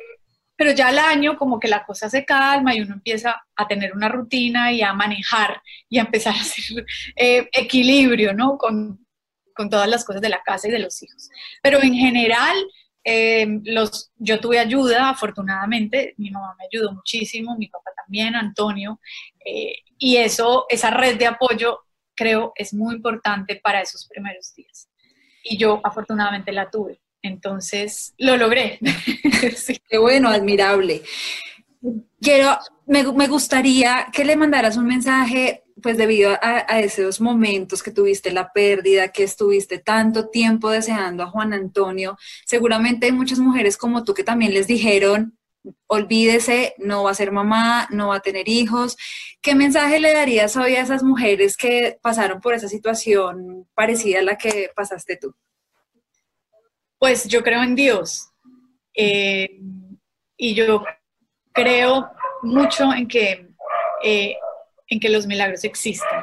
pero 0.54 0.72
ya 0.72 0.88
al 0.88 0.98
año 0.98 1.38
como 1.38 1.58
que 1.58 1.68
la 1.68 1.86
cosa 1.86 2.10
se 2.10 2.26
calma 2.26 2.74
y 2.74 2.82
uno 2.82 2.92
empieza 2.94 3.42
a 3.56 3.66
tener 3.66 3.94
una 3.94 4.10
rutina 4.10 4.70
y 4.70 4.82
a 4.82 4.92
manejar 4.92 5.62
y 5.88 5.98
a 5.98 6.02
empezar 6.02 6.34
a 6.34 6.40
hacer 6.40 6.84
eh, 7.16 7.48
equilibrio, 7.50 8.34
¿no? 8.34 8.58
Con, 8.58 9.06
con 9.54 9.70
todas 9.70 9.88
las 9.88 10.04
cosas 10.04 10.20
de 10.20 10.28
la 10.28 10.42
casa 10.42 10.68
y 10.68 10.70
de 10.70 10.80
los 10.80 11.02
hijos. 11.02 11.30
Pero 11.62 11.82
en 11.82 11.94
general, 11.94 12.54
eh, 13.02 13.46
los, 13.64 14.12
yo 14.16 14.38
tuve 14.38 14.58
ayuda, 14.58 15.08
afortunadamente, 15.08 16.12
mi 16.18 16.30
mamá 16.30 16.54
me 16.58 16.66
ayudó 16.66 16.92
muchísimo, 16.92 17.56
mi 17.56 17.68
papá 17.68 17.92
también, 17.96 18.34
Antonio, 18.36 19.00
eh, 19.42 19.76
y 19.96 20.18
eso, 20.18 20.66
esa 20.68 20.90
red 20.90 21.18
de 21.18 21.26
apoyo, 21.26 21.80
creo, 22.14 22.52
es 22.54 22.74
muy 22.74 22.96
importante 22.96 23.56
para 23.56 23.80
esos 23.80 24.06
primeros 24.06 24.54
días. 24.54 24.89
Y 25.44 25.56
yo, 25.56 25.80
afortunadamente, 25.82 26.52
la 26.52 26.70
tuve. 26.70 27.00
Entonces, 27.22 28.14
lo 28.18 28.36
logré. 28.36 28.78
Qué 29.88 29.98
bueno, 29.98 30.28
admirable. 30.28 31.02
Quiero, 32.20 32.58
me, 32.86 33.04
me, 33.12 33.26
gustaría 33.28 34.08
que 34.12 34.24
le 34.24 34.36
mandaras 34.36 34.76
un 34.76 34.86
mensaje, 34.86 35.64
pues 35.82 35.96
debido 35.96 36.32
a, 36.32 36.66
a, 36.68 36.80
esos 36.80 37.20
momentos 37.20 37.82
que 37.82 37.90
tuviste 37.90 38.32
la 38.32 38.52
pérdida, 38.52 39.08
que 39.08 39.22
estuviste 39.22 39.78
tanto 39.78 40.28
tiempo 40.28 40.70
deseando 40.70 41.22
a 41.22 41.30
Juan 41.30 41.54
Antonio. 41.54 42.18
Seguramente 42.44 43.06
hay 43.06 43.12
muchas 43.12 43.38
mujeres 43.38 43.78
como 43.78 44.04
tú 44.04 44.12
que 44.12 44.24
también 44.24 44.52
les 44.52 44.66
dijeron, 44.66 45.38
olvídese, 45.86 46.74
no 46.78 47.04
va 47.04 47.10
a 47.10 47.14
ser 47.14 47.32
mamá, 47.32 47.86
no 47.90 48.08
va 48.08 48.16
a 48.16 48.20
tener 48.20 48.48
hijos. 48.48 48.96
¿Qué 49.42 49.54
mensaje 49.54 50.00
le 50.00 50.12
darías 50.12 50.56
hoy 50.56 50.76
a 50.76 50.82
esas 50.82 51.02
mujeres 51.02 51.56
que 51.56 51.98
pasaron 52.02 52.40
por 52.40 52.54
esa 52.54 52.68
situación 52.68 53.68
parecida 53.74 54.20
a 54.20 54.22
la 54.22 54.36
que 54.36 54.70
pasaste 54.74 55.16
tú? 55.16 55.34
Pues 56.98 57.26
yo 57.28 57.42
creo 57.42 57.62
en 57.62 57.74
Dios. 57.74 58.30
Eh, 58.94 59.60
y 60.36 60.54
yo 60.54 60.84
creo 61.52 62.10
mucho 62.42 62.92
en 62.92 63.06
que, 63.06 63.48
eh, 64.02 64.36
en 64.88 65.00
que 65.00 65.08
los 65.08 65.26
milagros 65.26 65.64
existen. 65.64 66.20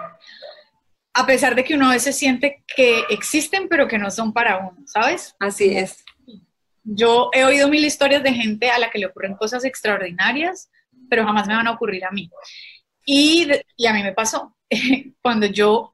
A 1.13 1.25
pesar 1.25 1.55
de 1.55 1.63
que 1.63 1.73
uno 1.73 1.89
a 1.89 1.93
veces 1.93 2.15
siente 2.15 2.63
que 2.75 3.03
existen, 3.09 3.67
pero 3.67 3.87
que 3.87 3.97
no 3.97 4.11
son 4.11 4.33
para 4.33 4.57
uno, 4.57 4.77
¿sabes? 4.85 5.35
Así 5.39 5.75
es. 5.75 6.03
Yo 6.89 7.29
he 7.33 7.43
oído 7.43 7.67
mil 7.67 7.83
historias 7.83 8.23
de 8.23 8.33
gente 8.33 8.69
a 8.69 8.79
la 8.79 8.89
que 8.89 8.97
le 8.97 9.07
ocurren 9.07 9.35
cosas 9.35 9.65
extraordinarias, 9.65 10.69
pero 11.09 11.25
jamás 11.25 11.45
me 11.45 11.55
van 11.55 11.67
a 11.67 11.71
ocurrir 11.71 12.05
a 12.05 12.11
mí. 12.11 12.29
Y, 13.05 13.49
y 13.75 13.87
a 13.87 13.93
mí 13.93 14.03
me 14.03 14.13
pasó. 14.13 14.55
Cuando 15.21 15.47
yo 15.47 15.93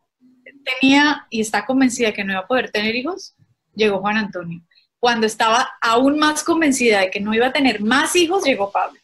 tenía 0.64 1.26
y 1.32 1.42
estaba 1.42 1.66
convencida 1.66 2.14
que 2.14 2.24
no 2.24 2.34
iba 2.34 2.42
a 2.42 2.48
poder 2.48 2.70
tener 2.70 2.96
hijos, 2.96 3.36
llegó 3.74 4.02
Juan 4.02 4.18
Antonio. 4.18 4.62
Cuando 5.00 5.26
estaba 5.26 5.68
aún 5.82 6.20
más 6.20 6.44
convencida 6.44 7.00
de 7.00 7.10
que 7.10 7.20
no 7.20 7.34
iba 7.34 7.48
a 7.48 7.54
tener 7.54 7.82
más 7.82 8.16
hijos, 8.16 8.44
llegó 8.44 8.72
Pablo. 8.72 9.00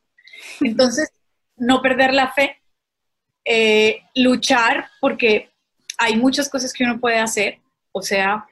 Entonces, 0.62 1.12
no 1.58 1.82
perder 1.82 2.14
la 2.14 2.32
fe, 2.32 2.62
eh, 3.44 4.04
luchar, 4.14 4.90
porque 5.02 5.50
hay 5.98 6.16
muchas 6.18 6.50
cosas 6.50 6.72
que 6.72 6.84
uno 6.84 7.00
puede 7.00 7.18
hacer, 7.18 7.60
o 7.92 8.04
sea, 8.04 8.46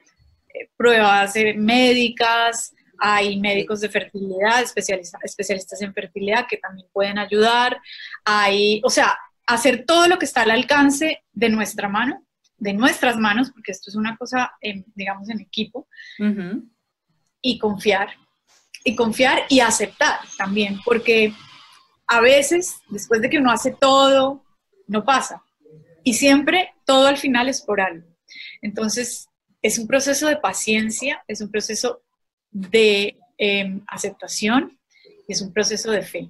eh, 0.52 0.68
pruebas 0.76 1.34
médicas, 1.56 2.74
hay 2.98 3.38
médicos 3.38 3.80
de 3.80 3.88
fertilidad, 3.88 4.62
especialistas, 4.62 5.20
especialistas 5.24 5.80
en 5.82 5.94
fertilidad 5.94 6.46
que 6.48 6.56
también 6.56 6.88
pueden 6.92 7.18
ayudar, 7.18 7.80
hay, 8.24 8.80
o 8.84 8.90
sea, 8.90 9.16
hacer 9.46 9.84
todo 9.86 10.08
lo 10.08 10.18
que 10.18 10.26
está 10.26 10.42
al 10.42 10.50
alcance 10.50 11.22
de 11.32 11.48
nuestra 11.48 11.88
mano, 11.88 12.24
de 12.56 12.72
nuestras 12.72 13.16
manos, 13.16 13.50
porque 13.52 13.72
esto 13.72 13.90
es 13.90 13.96
una 13.96 14.16
cosa, 14.16 14.52
digamos, 14.94 15.30
en 15.30 15.40
equipo, 15.40 15.88
y 17.40 17.58
confiar, 17.58 18.08
y 18.84 18.94
confiar 18.96 19.44
y 19.48 19.60
aceptar 19.60 20.20
también, 20.36 20.78
porque 20.84 21.32
a 22.06 22.20
veces, 22.20 22.76
después 22.88 23.20
de 23.20 23.30
que 23.30 23.38
uno 23.38 23.52
hace 23.52 23.70
todo, 23.70 24.44
no 24.86 25.04
pasa. 25.04 25.42
Y 26.02 26.14
siempre 26.14 26.72
todo 26.84 27.06
al 27.06 27.18
final 27.18 27.48
es 27.48 27.60
por 27.60 27.80
algo. 27.80 28.08
Entonces, 28.62 29.28
es 29.62 29.78
un 29.78 29.86
proceso 29.86 30.26
de 30.26 30.36
paciencia, 30.36 31.22
es 31.28 31.40
un 31.40 31.50
proceso 31.50 32.02
de 32.50 33.16
em, 33.36 33.82
aceptación 33.86 34.78
y 35.26 35.32
es 35.32 35.42
un 35.42 35.52
proceso 35.52 35.90
de 35.90 36.02
fe. 36.02 36.28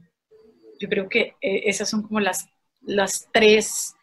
Yo 0.81 0.89
creo 0.89 1.09
que 1.09 1.35
eh, 1.41 1.63
esas 1.65 1.89
son 1.89 2.03
como 2.03 2.21
las, 2.21 2.47
las 2.83 3.29
tres, 3.33 3.95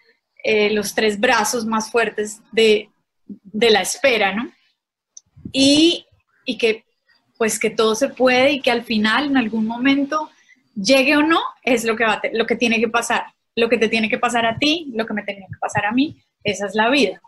eh, 0.43 0.69
los 0.71 0.93
tres 0.93 1.19
brazos 1.19 1.65
más 1.65 1.91
fuertes 1.91 2.41
de, 2.51 2.89
de 3.25 3.69
la 3.69 3.81
espera, 3.81 4.33
¿no? 4.33 4.51
Y, 5.51 6.05
y, 6.45 6.57
que 6.57 6.83
pues 7.37 7.59
que 7.59 7.69
todo 7.69 7.95
se 7.95 8.09
puede 8.09 8.51
y 8.53 8.61
que 8.61 8.71
al 8.71 8.83
final, 8.83 9.27
en 9.27 9.37
algún 9.37 9.65
momento, 9.65 10.29
llegue 10.75 11.17
o 11.17 11.23
no, 11.23 11.39
es 11.63 11.83
lo 11.85 11.95
que, 11.95 12.03
va 12.03 12.21
lo 12.33 12.45
que 12.45 12.55
tiene 12.55 12.79
que 12.79 12.87
pasar. 12.87 13.25
Lo 13.55 13.69
que 13.69 13.77
te 13.77 13.87
tiene 13.87 14.09
que 14.09 14.17
pasar 14.17 14.45
a 14.45 14.57
ti, 14.57 14.91
lo 14.93 15.05
que 15.05 15.13
me 15.13 15.23
tiene 15.23 15.47
que 15.47 15.57
pasar 15.59 15.85
a 15.85 15.91
mí, 15.91 16.21
esa 16.43 16.65
es 16.65 16.75
la 16.75 16.89
vida. 16.89 17.21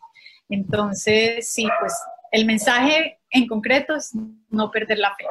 Entonces, 0.49 1.49
sí, 1.49 1.67
pues 1.79 1.93
el 2.31 2.45
mensaje 2.45 3.16
en 3.29 3.47
concreto 3.47 3.95
es 3.95 4.11
no 4.49 4.71
perder 4.71 4.99
la 4.99 5.15
fe. 5.15 5.25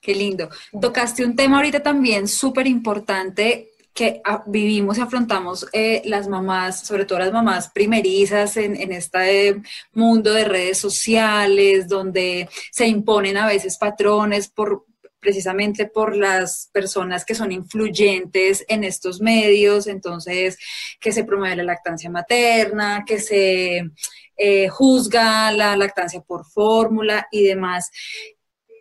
Qué 0.00 0.14
lindo. 0.14 0.48
Tocaste 0.80 1.24
un 1.24 1.34
tema 1.34 1.56
ahorita 1.56 1.82
también 1.82 2.28
súper 2.28 2.66
importante 2.66 3.70
que 3.98 4.22
vivimos 4.46 4.96
y 4.96 5.00
afrontamos 5.00 5.66
eh, 5.72 6.02
las 6.04 6.28
mamás, 6.28 6.86
sobre 6.86 7.04
todo 7.04 7.18
las 7.18 7.32
mamás 7.32 7.68
primerizas 7.70 8.56
en, 8.56 8.92
este 8.92 9.60
mundo 9.92 10.32
de 10.32 10.44
redes 10.44 10.78
sociales, 10.78 11.88
donde 11.88 12.48
se 12.70 12.86
imponen 12.86 13.36
a 13.36 13.48
veces 13.48 13.76
patrones 13.76 14.48
por 14.48 14.86
precisamente 15.18 15.86
por 15.86 16.16
las 16.16 16.70
personas 16.72 17.24
que 17.24 17.34
son 17.34 17.50
influyentes 17.50 18.64
en 18.68 18.84
estos 18.84 19.20
medios, 19.20 19.88
entonces 19.88 20.58
que 21.00 21.10
se 21.10 21.24
promueve 21.24 21.56
la 21.56 21.64
lactancia 21.64 22.08
materna, 22.08 23.04
que 23.04 23.18
se 23.18 23.90
eh, 24.38 24.68
juzga 24.68 25.52
la 25.52 25.76
lactancia 25.76 26.20
por 26.20 26.46
fórmula 26.46 27.26
y 27.30 27.42
demás. 27.44 27.90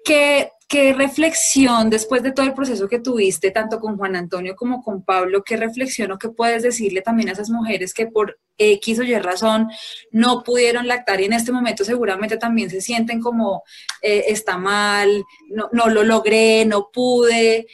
¿Qué, 0.06 0.52
¿Qué 0.70 0.92
reflexión, 0.92 1.90
después 1.90 2.24
de 2.24 2.34
todo 2.34 2.46
el 2.46 2.54
proceso 2.54 2.90
que 2.90 3.00
tuviste, 3.00 3.52
tanto 3.52 3.80
con 3.80 3.98
Juan 3.98 4.18
Antonio 4.18 4.54
como 4.56 4.84
con 4.84 5.02
Pablo, 5.02 5.42
qué 5.42 5.56
reflexión 5.56 6.12
o 6.12 6.18
qué 6.18 6.28
puedes 6.28 6.62
decirle 6.62 7.02
también 7.02 7.30
a 7.30 7.32
esas 7.32 7.50
mujeres 7.50 7.94
que 7.94 8.08
por 8.08 8.38
X 8.58 9.00
o 9.00 9.04
Y 9.04 9.18
razón 9.18 9.70
no 10.12 10.44
pudieron 10.44 10.86
lactar 10.88 11.22
y 11.22 11.26
en 11.26 11.34
este 11.34 11.54
momento 11.54 11.86
seguramente 11.86 12.36
también 12.36 12.70
se 12.70 12.82
sienten 12.82 13.22
como 13.22 13.64
eh, 14.02 14.26
está 14.28 14.58
mal, 14.58 15.24
no, 15.50 15.70
no, 15.72 15.88
lo 15.88 16.04
logré, 16.04 16.66
no 16.66 16.90
pude? 16.92 17.68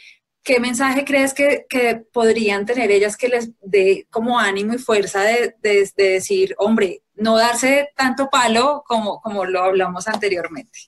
¿Qué 0.44 0.60
mensaje 0.60 1.04
crees 1.04 1.34
que, 1.34 1.66
que, 1.68 1.96
podrían 2.12 2.64
tener 2.64 2.92
ellas 2.92 3.16
que 3.16 3.28
les 3.28 3.50
dé 3.62 4.06
como 4.10 4.38
ánimo 4.38 4.74
y 4.74 4.78
fuerza 4.78 5.22
de, 5.22 5.56
de, 5.62 5.90
de 5.96 6.08
decir, 6.10 6.54
hombre, 6.58 7.02
no 7.16 7.36
darse 7.36 7.90
tanto 7.96 8.28
palo 8.28 8.82
como, 8.86 9.20
como 9.20 9.44
lo 9.44 9.62
hablamos 9.62 10.08
anteriormente? 10.08 10.78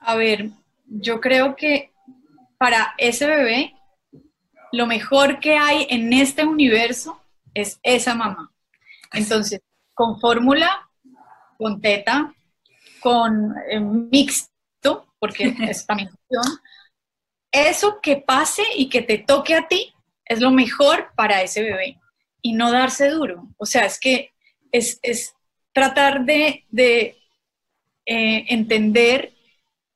A 0.00 0.16
ver, 0.16 0.50
yo 0.86 1.20
creo 1.20 1.56
que 1.56 1.92
para 2.58 2.94
ese 2.98 3.26
bebé, 3.26 3.74
lo 4.72 4.86
mejor 4.86 5.40
que 5.40 5.56
hay 5.56 5.86
en 5.90 6.12
este 6.12 6.44
universo 6.44 7.20
es 7.54 7.78
esa 7.82 8.14
mamá. 8.14 8.52
Entonces, 9.12 9.60
con 9.94 10.18
fórmula, 10.20 10.88
con 11.58 11.80
teta, 11.80 12.34
con 13.00 13.54
eh, 13.68 13.80
mixto, 13.80 15.06
porque 15.18 15.54
es 15.68 15.86
también 15.86 16.10
eso 17.52 18.00
que 18.00 18.16
pase 18.16 18.62
y 18.76 18.88
que 18.88 19.02
te 19.02 19.18
toque 19.18 19.54
a 19.54 19.68
ti 19.68 19.94
es 20.24 20.40
lo 20.40 20.50
mejor 20.50 21.12
para 21.14 21.42
ese 21.42 21.62
bebé 21.62 22.00
y 22.40 22.54
no 22.54 22.72
darse 22.72 23.10
duro. 23.10 23.48
O 23.58 23.66
sea, 23.66 23.84
es 23.84 24.00
que 24.00 24.32
es, 24.72 24.98
tratar 25.72 26.24
de, 26.24 26.64
eh, 28.04 28.44
entender 28.48 29.32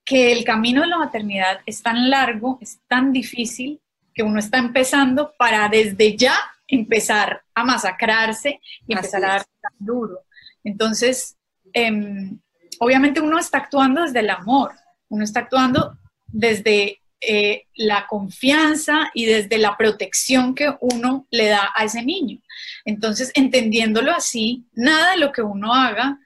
que 0.05 0.33
el 0.33 0.45
camino 0.45 0.83
de 0.83 0.87
la 0.89 0.99
maternidad 0.99 1.61
es 1.67 1.83
tan 1.83 2.09
largo, 2.09 2.59
es 2.61 2.81
tan 2.87 3.13
difícil, 3.13 3.81
que 4.15 4.23
uno 4.23 4.39
está 4.39 4.59
empezando 4.59 5.35
para 5.37 5.69
desde 5.69 6.17
ya 6.17 6.35
empezar 6.69 7.43
a 7.55 7.65
masacrarse 7.65 8.61
y 8.87 8.95
empezar 8.95 9.25
a 9.25 9.29
dar 9.29 9.45
tan 9.61 9.73
duro. 9.79 10.21
Entonces, 10.65 11.37
em, 11.73 12.41
obviamente 12.79 13.21
uno 13.21 13.39
está 13.39 13.59
actuando 13.59 14.03
desde 14.03 14.21
el 14.21 14.31
amor, 14.31 14.73
uno 15.09 15.23
está 15.23 15.41
actuando 15.41 15.99
desde 16.27 17.01
eh, 17.21 17.65
la 17.75 18.07
confianza 18.07 19.11
y 19.15 19.25
desde 19.25 19.57
la 19.57 19.77
protección 19.77 20.55
que 20.55 20.75
uno 20.81 21.27
le 21.31 21.49
da 21.49 21.73
a 21.75 21.85
ese 21.85 22.03
niño. 22.03 22.41
Entonces, 22.85 23.33
entendiéndolo 23.35 24.13
así, 24.13 24.67
nada 24.73 25.13
de 25.13 25.17
lo 25.17 25.33
que 25.33 25.41
uno 25.41 25.73
haga 25.75 26.19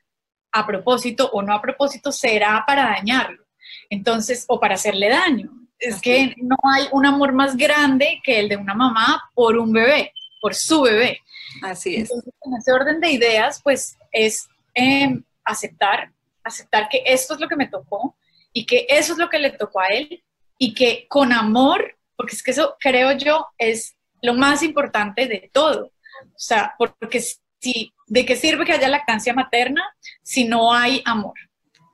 a 0.53 0.67
propósito 0.67 1.31
o 1.33 1.43
no 1.43 1.55
a 1.55 1.63
propósito 1.63 2.11
será 2.11 2.65
para 2.67 2.89
dañarlo. 2.89 3.45
Entonces, 3.89 4.45
o 4.49 4.59
para 4.59 4.75
hacerle 4.75 5.09
daño. 5.11 5.51
Es 5.79 6.01
que 6.01 6.35
no 6.39 6.57
hay 6.75 6.89
un 6.91 7.07
amor 7.07 7.33
más 7.33 7.57
grande 7.57 8.21
que 8.25 8.41
el 8.41 8.49
de 8.49 8.57
una 8.57 8.75
mamá 8.75 9.31
por 9.33 9.57
un 9.57 9.73
bebé, 9.73 10.13
por 10.41 10.55
su 10.55 10.83
bebé. 10.83 11.21
Así 11.63 11.95
es. 11.95 12.11
Entonces, 12.11 12.35
en 12.43 12.55
ese 12.57 12.73
orden 12.73 13.01
de 13.01 13.13
ideas, 13.13 13.61
pues 13.63 13.97
es 14.11 14.49
em, 14.75 15.23
aceptar, 15.45 16.13
aceptar 16.43 16.89
que 16.89 17.03
esto 17.07 17.35
es 17.35 17.41
lo 17.41 17.49
que 17.49 17.57
me 17.57 17.69
tocó 17.69 18.17
y 18.53 18.67
que 18.67 18.87
eso 18.89 19.13
es 19.13 19.19
lo 19.19 19.31
que 19.31 19.39
le 19.39 19.51
tocó 19.51 19.81
a 19.81 19.87
él 19.87 20.23
y 20.61 20.75
que 20.75 21.07
con 21.09 21.33
amor, 21.33 21.97
porque 22.15 22.37
es 22.37 22.43
que 22.43 22.51
eso 22.51 22.77
creo 22.79 23.13
yo 23.17 23.47
es 23.57 23.97
lo 24.23 24.35
más 24.35 24.63
importante 24.63 25.27
de 25.27 25.51
todo. 25.53 25.87
O 25.87 26.39
sea, 26.39 26.75
porque 26.79 27.21
si, 27.21 27.93
¿de 28.07 28.27
qué 28.27 28.37
sirve 28.37 28.65
que 28.67 28.73
haya 28.73 28.89
lactancia 28.89 29.33
materna 29.33 29.83
si 30.23 30.45
no 30.45 30.73
hay 30.73 31.03
amor? 31.05 31.35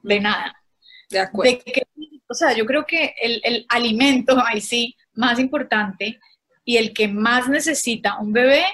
de 0.07 0.21
nada. 0.21 0.55
De 1.11 1.19
acuerdo. 1.21 1.59
o 2.29 2.35
sea, 2.35 2.53
yo 2.53 2.65
creo 2.65 2.87
que 2.87 3.15
el, 3.21 3.41
el 3.45 3.67
alimento, 3.69 4.37
ahí 4.47 4.61
sí, 4.61 4.97
más 5.15 5.39
importante 5.39 6.19
y 6.65 6.79
el 6.79 6.93
que 6.93 7.09
más 7.09 7.49
necesita 7.49 8.19
un 8.19 8.33
bebé 8.33 8.65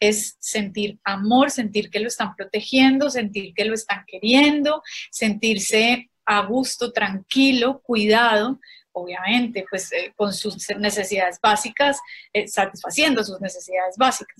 es 0.00 0.36
sentir 0.40 0.98
amor, 1.04 1.50
sentir 1.50 1.90
que 1.90 2.00
lo 2.00 2.08
están 2.08 2.34
protegiendo, 2.34 3.08
sentir 3.10 3.54
que 3.54 3.64
lo 3.64 3.74
están 3.74 4.04
queriendo, 4.06 4.82
sentirse 5.10 6.10
a 6.24 6.44
gusto, 6.46 6.92
tranquilo, 6.92 7.80
cuidado, 7.82 8.58
obviamente, 8.92 9.64
pues 9.68 9.92
eh, 9.92 10.12
con 10.16 10.32
sus 10.32 10.56
necesidades 10.78 11.38
básicas, 11.42 12.00
eh, 12.32 12.46
satisfaciendo 12.48 13.24
sus 13.24 13.40
necesidades 13.40 13.96
básicas, 13.96 14.36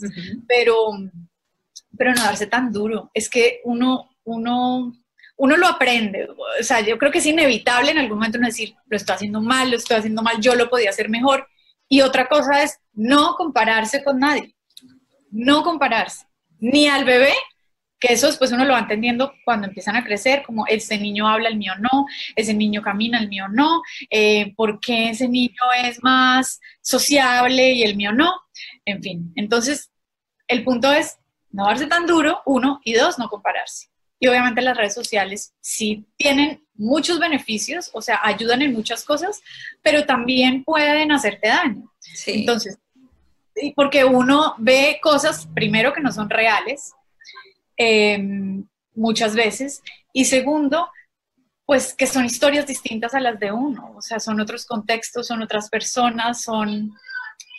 pero, 0.47 0.91
pero 1.97 2.15
no 2.15 2.23
darse 2.23 2.47
tan 2.47 2.73
duro. 2.73 3.11
Es 3.15 3.29
que 3.29 3.61
uno, 3.65 4.11
uno, 4.25 4.93
uno 5.37 5.57
lo 5.57 5.67
aprende, 5.67 6.29
o 6.29 6.63
sea, 6.63 6.81
yo 6.81 6.99
creo 6.99 7.11
que 7.11 7.19
es 7.19 7.27
inevitable 7.27 7.91
en 7.91 7.99
algún 7.99 8.19
momento 8.19 8.39
decir, 8.39 8.75
lo 8.87 8.97
estoy 8.97 9.17
haciendo 9.17 9.41
mal, 9.41 9.71
lo 9.71 9.77
estoy 9.77 9.97
haciendo 9.97 10.23
mal, 10.23 10.41
yo 10.41 10.55
lo 10.55 10.69
podía 10.69 10.91
hacer 10.91 11.09
mejor. 11.09 11.49
Y 11.89 12.01
otra 12.01 12.29
cosa 12.29 12.63
es 12.63 12.79
no 12.93 13.35
compararse 13.37 14.03
con 14.03 14.19
nadie, 14.19 14.55
no 15.31 15.63
compararse, 15.63 16.27
ni 16.59 16.89
al 16.89 17.05
bebé 17.05 17.35
que 18.03 18.13
eso 18.13 18.27
después 18.27 18.51
uno 18.51 18.65
lo 18.65 18.73
va 18.73 18.81
entendiendo 18.81 19.33
cuando 19.45 19.69
empiezan 19.69 19.95
a 19.95 20.03
crecer, 20.03 20.43
como 20.43 20.67
ese 20.67 20.99
niño 20.99 21.29
habla, 21.29 21.49
el 21.49 21.57
mío 21.57 21.73
no, 21.79 22.05
ese 22.35 22.53
niño 22.53 22.83
camina, 22.83 23.21
el 23.21 23.29
mío 23.29 23.47
no, 23.49 23.81
eh, 24.11 24.53
por 24.57 24.81
qué 24.81 25.11
ese 25.11 25.29
niño 25.29 25.55
es 25.85 26.03
más 26.03 26.61
sociable 26.81 27.75
y 27.75 27.85
el 27.85 27.95
mío 27.95 28.13
no, 28.13 28.33
en 28.85 29.01
fin. 29.05 29.33
Entonces, 29.37 29.93
el 30.49 30.65
punto 30.65 30.93
es 30.93 31.17
no 31.51 31.67
darse 31.67 31.87
tan 31.87 32.07
duro, 32.07 32.43
uno, 32.45 32.81
y 32.83 32.95
dos, 32.95 33.21
no 33.21 33.29
compararse. 33.29 33.87
Y 34.19 34.27
obviamente 34.27 34.63
las 34.63 34.77
redes 34.77 34.95
sociales 34.95 35.55
sí 35.61 36.05
tienen 36.17 36.67
muchos 36.75 37.21
beneficios, 37.21 37.89
o 37.93 38.03
sea, 38.03 38.19
ayudan 38.25 38.63
en 38.63 38.73
muchas 38.73 39.05
cosas, 39.05 39.43
pero 39.81 40.07
también 40.07 40.65
pueden 40.65 41.13
hacerte 41.13 41.49
daño. 41.49 41.93
Sí. 42.01 42.41
Entonces, 42.41 42.79
porque 43.77 44.05
uno 44.05 44.57
ve 44.59 44.99
cosas, 45.01 45.47
primero, 45.55 45.93
que 45.93 46.01
no 46.01 46.11
son 46.11 46.29
reales, 46.29 46.95
Em, 47.85 48.65
muchas 48.95 49.35
veces. 49.35 49.83
Y 50.13 50.27
segundo, 50.27 50.89
pues 51.65 51.95
que 51.95 52.07
son 52.07 52.25
historias 52.25 52.65
distintas 52.65 53.13
a 53.13 53.19
las 53.21 53.41
de 53.41 53.51
uno, 53.51 53.95
o 53.97 54.01
sea, 54.01 54.21
son 54.21 54.41
otros 54.41 54.67
contextos, 54.67 55.27
son 55.27 55.43
otras 55.43 55.69
personas, 55.69 56.43
son 56.43 56.93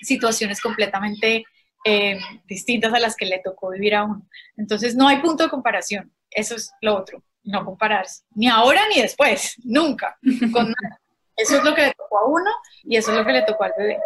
situaciones 0.02 0.62
completamente 0.62 1.44
em, 1.84 2.20
distintas 2.46 2.94
a 2.94 3.00
las 3.00 3.18
que 3.18 3.26
le 3.26 3.42
tocó 3.44 3.72
vivir 3.72 3.96
a 3.96 4.06
uno. 4.06 4.26
Entonces, 4.56 4.96
no 4.96 5.10
hay 5.10 5.18
punto 5.18 5.44
de 5.44 5.50
comparación, 5.50 6.14
eso 6.32 6.56
es 6.56 6.72
lo 6.80 6.96
otro, 6.96 7.22
no 7.44 7.66
compararse, 7.66 8.24
ni 8.34 8.48
ahora 8.48 8.82
ni 8.88 9.02
después, 9.02 9.56
nunca, 9.66 10.18
con 10.54 10.74
Eso 11.36 11.58
es 11.58 11.64
lo 11.66 11.76
que 11.76 11.82
le 11.82 11.94
tocó 11.94 12.20
a 12.20 12.28
uno 12.30 12.52
y 12.84 12.96
eso 12.96 13.12
es 13.12 13.18
lo 13.18 13.26
que 13.26 13.34
le 13.34 13.42
tocó 13.42 13.66
al 13.66 13.74
bebé. 13.78 13.98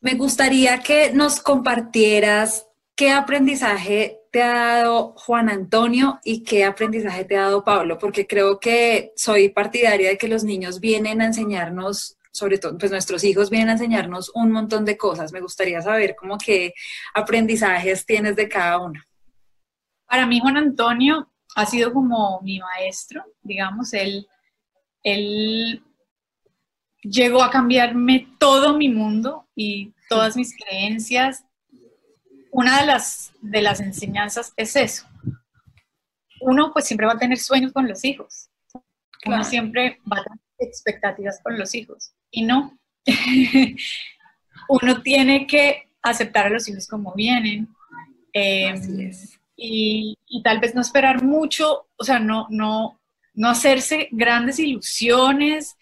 Me 0.00 0.14
gustaría 0.14 0.80
que 0.80 1.12
nos 1.12 1.40
compartieras 1.40 2.66
qué 2.96 3.12
aprendizaje 3.12 4.21
te 4.32 4.42
ha 4.42 4.78
dado 4.78 5.12
Juan 5.18 5.50
Antonio 5.50 6.18
y 6.24 6.42
qué 6.42 6.64
aprendizaje 6.64 7.24
te 7.24 7.36
ha 7.36 7.42
dado 7.42 7.64
Pablo? 7.64 7.98
Porque 7.98 8.26
creo 8.26 8.58
que 8.58 9.12
soy 9.14 9.50
partidaria 9.50 10.08
de 10.08 10.16
que 10.16 10.26
los 10.26 10.42
niños 10.42 10.80
vienen 10.80 11.20
a 11.20 11.26
enseñarnos, 11.26 12.16
sobre 12.32 12.56
todo, 12.56 12.78
pues 12.78 12.90
nuestros 12.90 13.22
hijos 13.24 13.50
vienen 13.50 13.68
a 13.68 13.72
enseñarnos 13.72 14.32
un 14.34 14.50
montón 14.50 14.86
de 14.86 14.96
cosas. 14.96 15.32
Me 15.32 15.42
gustaría 15.42 15.82
saber 15.82 16.16
cómo 16.16 16.38
qué 16.38 16.72
aprendizajes 17.12 18.06
tienes 18.06 18.34
de 18.34 18.48
cada 18.48 18.80
uno. 18.80 19.02
Para 20.06 20.26
mí 20.26 20.40
Juan 20.40 20.56
Antonio 20.56 21.30
ha 21.54 21.66
sido 21.66 21.92
como 21.92 22.40
mi 22.40 22.58
maestro, 22.58 23.22
digamos, 23.42 23.92
él, 23.92 24.26
él 25.02 25.84
llegó 27.02 27.42
a 27.42 27.50
cambiarme 27.50 28.34
todo 28.38 28.78
mi 28.78 28.88
mundo 28.88 29.46
y 29.54 29.92
todas 30.08 30.38
mis 30.38 30.56
creencias 30.56 31.44
una 32.52 32.80
de 32.80 32.86
las, 32.86 33.32
de 33.40 33.62
las 33.62 33.80
enseñanzas 33.80 34.52
es 34.56 34.76
eso. 34.76 35.06
Uno 36.40 36.70
pues 36.72 36.86
siempre 36.86 37.06
va 37.06 37.14
a 37.14 37.18
tener 37.18 37.38
sueños 37.38 37.72
con 37.72 37.88
los 37.88 38.04
hijos. 38.04 38.50
Uno 39.24 39.42
siempre 39.42 40.00
va 40.10 40.18
a 40.18 40.24
tener 40.24 40.38
expectativas 40.58 41.40
con 41.42 41.58
los 41.58 41.74
hijos. 41.74 42.12
Y 42.30 42.42
no. 42.42 42.78
Uno 44.68 45.02
tiene 45.02 45.46
que 45.46 45.88
aceptar 46.02 46.46
a 46.46 46.50
los 46.50 46.68
hijos 46.68 46.86
como 46.86 47.14
vienen. 47.14 47.68
Em, 48.34 49.12
y, 49.56 50.18
y, 50.26 50.42
tal 50.42 50.60
vez 50.60 50.74
no 50.74 50.80
esperar 50.80 51.22
mucho, 51.22 51.86
o 51.96 52.04
sea, 52.04 52.18
no, 52.18 52.48
no, 52.50 53.00
no 53.34 53.48
hacerse 53.48 54.08
grandes 54.10 54.58
ilusiones, 54.58 55.76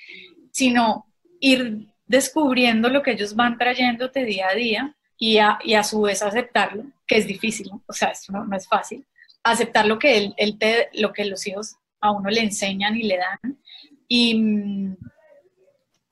sino 0.52 1.06
ir 1.40 1.88
descubriendo 2.06 2.90
lo 2.90 3.02
que 3.02 3.12
ellos 3.12 3.34
van 3.34 3.58
trayéndote 3.58 4.24
día 4.24 4.48
a 4.50 4.54
día 4.54 4.96
y 5.22 5.36
a, 5.36 5.58
y 5.62 5.74
a 5.74 5.84
su 5.84 6.00
vez 6.00 6.22
aceptarlo, 6.22 6.84
que 7.06 7.18
es 7.18 7.26
difícil, 7.26 7.70
o 7.86 7.92
sea, 7.92 8.08
esto 8.08 8.32
no, 8.32 8.56
es 8.56 8.66
fácil, 8.66 9.06
aceptar 9.44 9.86
lo 9.86 9.98
que, 9.98 10.16
él, 10.16 10.34
él 10.38 10.58
te, 10.58 10.88
lo 10.94 11.12
que 11.12 11.26
los 11.26 11.46
hijos 11.46 11.76
a 12.00 12.10
uno 12.10 12.30
le 12.30 12.40
enseñan 12.40 12.96
y 12.96 13.02
le 13.02 13.18
dan, 13.18 13.60
y, 14.08 14.42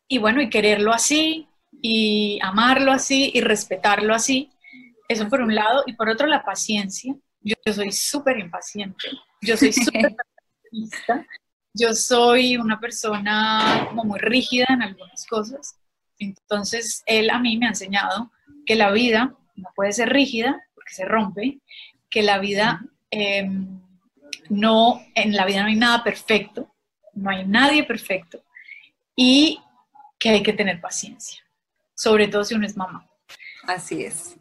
y 0.09 0.19
bueno, 0.19 0.43
y 0.43 0.51
quererlo 0.51 0.93
así, 0.93 1.49
y 1.81 2.39
amarlo 2.43 2.93
así, 2.93 3.33
y 3.35 3.41
respetarlo 3.41 4.15
así, 4.15 4.51
eso 5.09 5.27
por 5.31 5.41
un 5.41 5.55
lado, 5.55 5.85
y 5.87 5.95
por 5.95 6.11
otro 6.11 6.27
la 6.27 6.45
paciencia, 6.45 7.17
yo, 7.41 7.55
soy 7.73 7.91
súper 7.93 8.39
impaciente, 8.39 9.09
yo 9.41 9.57
soy 9.57 9.73
súper 9.73 10.15
yo 11.73 11.95
soy 11.95 12.59
una 12.59 12.79
persona 12.79 13.87
como 13.89 14.05
muy 14.05 14.19
rígida 14.19 14.67
en 14.69 14.83
algunas 14.83 15.25
cosas, 15.27 15.79
entonces 16.19 17.03
él 17.07 17.31
a 17.31 17.39
mí 17.39 17.57
me 17.57 17.67
ha 17.67 17.71
enseñado 17.71 18.31
que 18.67 18.75
la 18.75 18.91
vida 18.91 19.35
no 19.57 19.69
puede 19.75 19.93
ser 19.93 20.11
rígida 20.11 20.63
porque 20.75 20.95
se 20.95 21.05
rompe, 21.05 21.61
que 22.11 22.23
la 22.23 22.39
vida 22.39 22.85
em, 23.11 23.81
no, 24.49 25.01
en 25.15 25.35
la 25.35 25.45
vida 25.47 25.63
no 25.63 25.69
hay 25.69 25.77
nada 25.77 26.05
perfecto, 26.05 26.75
no 27.15 27.31
hay 27.31 27.47
nadie 27.47 27.85
perfecto 27.85 28.43
y 29.17 29.61
que 30.19 30.31
hay 30.31 30.43
que 30.43 30.53
tener 30.53 30.81
paciencia, 30.81 31.43
sobre 31.95 32.29
todo 32.29 32.45
si 32.45 32.55
uno 32.55 32.67
es 32.67 32.77
mamá. 32.77 33.09
Así 33.65 34.05
es. 34.05 34.37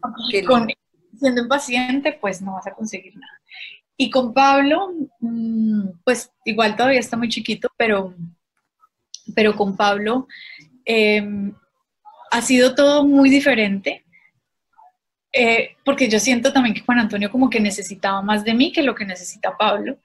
siendo 1.20 1.42
impaciente, 1.42 2.14
pues 2.14 2.42
no 2.42 2.54
vas 2.54 2.68
a 2.68 2.74
conseguir 2.74 3.18
nada. 3.18 3.42
Y 3.98 4.12
con 4.12 4.34
Pablo, 4.34 4.94
mm, 5.20 5.90
pues 6.04 6.32
igual 6.46 6.76
todavía 6.76 7.00
está 7.00 7.18
muy 7.18 7.30
chiquito, 7.30 7.70
pero, 7.76 8.14
pero 9.36 9.56
con 9.56 9.76
Pablo 9.76 10.28
em, 10.86 11.54
ha 12.32 12.42
sido 12.42 12.76
todo 12.76 13.06
muy 13.06 13.30
diferente. 13.30 14.04
Eh, 15.34 15.76
porque 15.84 16.10
yo 16.10 16.20
siento 16.20 16.52
también 16.52 16.74
que 16.74 16.82
Juan 16.82 17.00
Antonio 17.00 17.30
como 17.30 17.50
que 17.50 17.60
necesitaba 17.60 18.22
más 18.22 18.44
de 18.44 18.54
mí 18.54 18.72
que 18.72 18.82
lo 18.82 18.96
que 18.96 19.06
necesita 19.06 19.56
Pablo, 19.58 20.00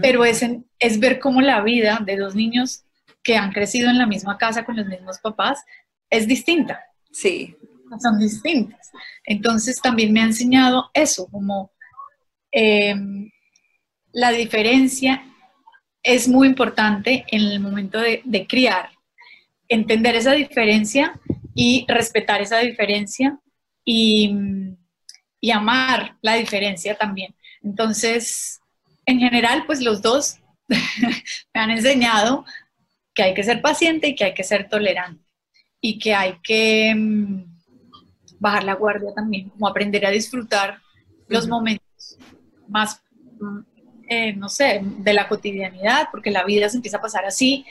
pero 0.00 0.24
es, 0.24 0.44
es 0.78 1.00
ver 1.00 1.18
cómo 1.18 1.40
la 1.40 1.60
vida 1.62 1.98
de 2.04 2.16
dos 2.16 2.36
niños 2.36 2.84
que 3.22 3.36
han 3.36 3.52
crecido 3.52 3.90
en 3.90 3.98
la 3.98 4.06
misma 4.06 4.38
casa 4.38 4.64
con 4.64 4.76
los 4.76 4.86
mismos 4.86 5.18
papás 5.18 5.64
es 6.08 6.28
distinta. 6.28 6.80
Sí. 7.10 7.56
Son 8.00 8.18
distintas. 8.18 8.90
Entonces 9.24 9.80
también 9.80 10.12
me 10.12 10.20
ha 10.20 10.24
enseñado 10.24 10.90
eso, 10.94 11.26
como 11.30 11.72
em, 12.52 13.30
la 14.12 14.30
diferencia 14.30 15.24
es 16.02 16.28
muy 16.28 16.46
importante 16.48 17.24
en 17.28 17.40
el 17.40 17.60
momento 17.60 17.98
de, 17.98 18.22
de 18.24 18.46
criar. 18.46 18.90
Entender 19.68 20.14
esa 20.14 20.32
diferencia 20.32 21.18
y 21.54 21.84
respetar 21.88 22.40
esa 22.40 22.58
diferencia 22.58 23.38
y, 23.84 24.30
amar 25.52 26.16
la 26.22 26.34
diferencia 26.34 26.96
también. 26.96 27.34
Entonces, 27.62 28.60
en 29.06 29.18
general, 29.18 29.64
pues 29.66 29.80
los 29.80 30.02
dos 30.02 30.38
me 30.68 31.60
han 31.60 31.70
enseñado 31.70 32.44
que 33.14 33.22
hay 33.24 33.34
que 33.34 33.42
ser 33.42 33.60
paciente 33.60 34.08
y 34.08 34.14
que 34.14 34.24
hay 34.24 34.34
que 34.34 34.44
ser 34.44 34.68
tolerante 34.68 35.24
y 35.80 35.98
que 35.98 36.14
hay 36.14 36.38
que 36.42 36.94
mm, 36.94 37.44
bajar 38.38 38.64
la 38.64 38.74
guardia 38.74 39.12
también, 39.14 39.48
como 39.50 39.66
aprender 39.66 40.06
a 40.06 40.10
disfrutar 40.10 40.78
los 41.28 41.48
momentos 41.48 42.18
más, 42.68 43.02
mm, 43.40 43.58
eh, 44.08 44.32
no 44.34 44.48
sé, 44.48 44.80
de 44.82 45.12
la 45.12 45.28
cotidianidad, 45.28 46.08
porque 46.10 46.30
la 46.30 46.44
vida 46.44 46.68
se 46.68 46.76
empieza 46.76 46.98
a 46.98 47.02
pasar 47.02 47.24
así, 47.24 47.64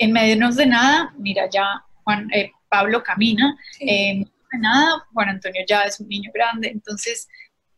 en 0.00 0.12
medio 0.12 0.50
de 0.50 0.66
nada, 0.66 1.14
mira, 1.18 1.48
ya 1.50 1.84
Juan, 2.04 2.26
eh, 2.32 2.50
Pablo 2.70 3.02
camina, 3.02 3.56
eh, 3.80 4.24
nada, 4.58 5.06
Juan 5.12 5.28
Antonio 5.28 5.62
ya 5.68 5.82
es 5.82 6.00
un 6.00 6.08
niño 6.08 6.30
grande, 6.32 6.68
entonces 6.68 7.28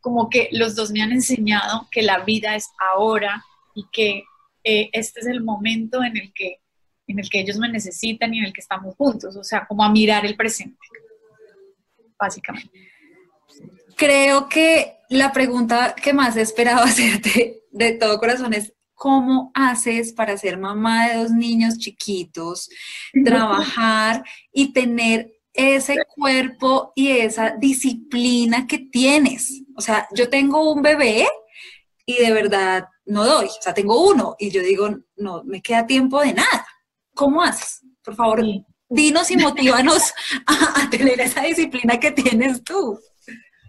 como 0.00 0.30
que 0.30 0.48
los 0.52 0.76
dos 0.76 0.92
me 0.92 1.02
han 1.02 1.10
enseñado 1.10 1.88
que 1.90 2.02
la 2.02 2.20
vida 2.20 2.54
es 2.54 2.70
ahora 2.94 3.44
y 3.74 3.84
que 3.92 4.22
eh, 4.62 4.88
este 4.92 5.20
es 5.20 5.26
el 5.26 5.42
momento 5.42 6.02
en 6.02 6.16
el 6.16 6.32
que 6.32 6.58
en 7.08 7.18
el 7.18 7.28
que 7.28 7.40
ellos 7.40 7.58
me 7.58 7.68
necesitan 7.68 8.32
y 8.32 8.38
en 8.38 8.44
el 8.44 8.52
que 8.52 8.60
estamos 8.60 8.94
juntos, 8.94 9.34
o 9.36 9.42
sea, 9.42 9.66
como 9.66 9.84
a 9.84 9.90
mirar 9.90 10.24
el 10.24 10.36
presente, 10.36 10.78
básicamente. 12.16 12.70
Creo 13.96 14.48
que 14.48 14.98
la 15.10 15.32
pregunta 15.32 15.96
que 16.00 16.12
más 16.12 16.36
he 16.36 16.42
esperado 16.42 16.82
hacerte 16.84 17.64
de 17.72 17.92
todo 17.94 18.20
corazón 18.20 18.54
es, 18.54 18.72
¿cómo 19.02 19.50
haces 19.52 20.12
para 20.12 20.36
ser 20.36 20.58
mamá 20.58 21.08
de 21.08 21.16
dos 21.16 21.32
niños 21.32 21.76
chiquitos, 21.76 22.68
trabajar 23.24 24.22
y 24.52 24.72
tener 24.72 25.32
ese 25.52 25.96
cuerpo 26.14 26.92
y 26.94 27.08
esa 27.08 27.56
disciplina 27.58 28.68
que 28.68 28.78
tienes? 28.78 29.64
O 29.76 29.80
sea, 29.80 30.06
yo 30.14 30.28
tengo 30.28 30.72
un 30.72 30.82
bebé 30.82 31.26
y 32.06 32.18
de 32.18 32.32
verdad 32.32 32.86
no 33.04 33.24
doy, 33.24 33.46
o 33.46 33.60
sea, 33.60 33.74
tengo 33.74 34.08
uno 34.08 34.36
y 34.38 34.52
yo 34.52 34.62
digo, 34.62 34.88
no, 35.16 35.42
me 35.42 35.60
queda 35.60 35.84
tiempo 35.84 36.20
de 36.20 36.34
nada. 36.34 36.64
¿Cómo 37.12 37.42
haces? 37.42 37.80
Por 38.04 38.14
favor, 38.14 38.44
dinos 38.88 39.32
y 39.32 39.36
motívanos 39.36 40.12
a, 40.46 40.88
tener 40.90 41.20
esa 41.20 41.42
disciplina 41.42 41.98
que 41.98 42.12
tienes 42.12 42.62
tú. 42.62 43.00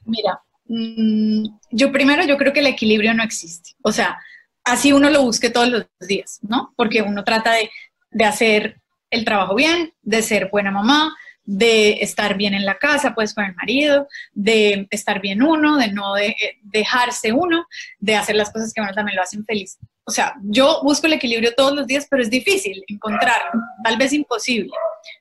Mira, 0.05 0.39
mm, 0.65 1.43
yo 1.71 1.91
primero 1.91 2.23
yo 2.23 2.37
creo 2.37 2.53
que 2.53 2.59
el 2.59 2.67
equilibrio 2.67 3.15
no 3.15 3.23
existe. 3.23 3.71
O 3.81 3.91
sea, 3.91 4.15
así 4.63 4.93
uno 4.93 5.09
lo 5.09 5.23
busque 5.23 5.49
todos 5.49 5.69
los 5.69 5.85
días, 5.99 6.39
¿no? 6.41 6.73
Porque 6.75 7.01
uno 7.01 7.23
trata 7.23 7.53
de, 7.53 7.69
de 8.11 8.25
hacer 8.25 8.81
el 9.09 9.25
trabajo 9.25 9.55
bien, 9.55 9.93
de 10.01 10.21
ser 10.21 10.49
buena 10.49 10.71
mamá, 10.71 11.15
de 11.45 11.97
estar 12.01 12.37
bien 12.37 12.53
en 12.53 12.65
la 12.65 12.77
casa, 12.77 13.13
pues 13.13 13.33
con 13.33 13.43
el 13.43 13.55
marido, 13.55 14.07
de 14.33 14.87
estar 14.91 15.19
bien 15.21 15.43
uno, 15.43 15.77
de 15.77 15.91
no 15.91 16.13
de, 16.13 16.35
dejarse 16.63 17.33
uno, 17.33 17.67
de 17.99 18.15
hacer 18.15 18.35
las 18.35 18.51
cosas 18.51 18.73
que 18.73 18.81
a 18.81 18.85
uno 18.85 18.93
también 18.93 19.17
lo 19.17 19.23
hacen 19.23 19.45
feliz. 19.45 19.77
O 20.05 20.11
sea, 20.11 20.35
yo 20.43 20.81
busco 20.83 21.07
el 21.07 21.13
equilibrio 21.13 21.53
todos 21.55 21.73
los 21.73 21.87
días, 21.87 22.07
pero 22.09 22.23
es 22.23 22.29
difícil 22.29 22.83
encontrarlo, 22.87 23.61
tal 23.83 23.97
vez 23.97 24.13
imposible. 24.13 24.71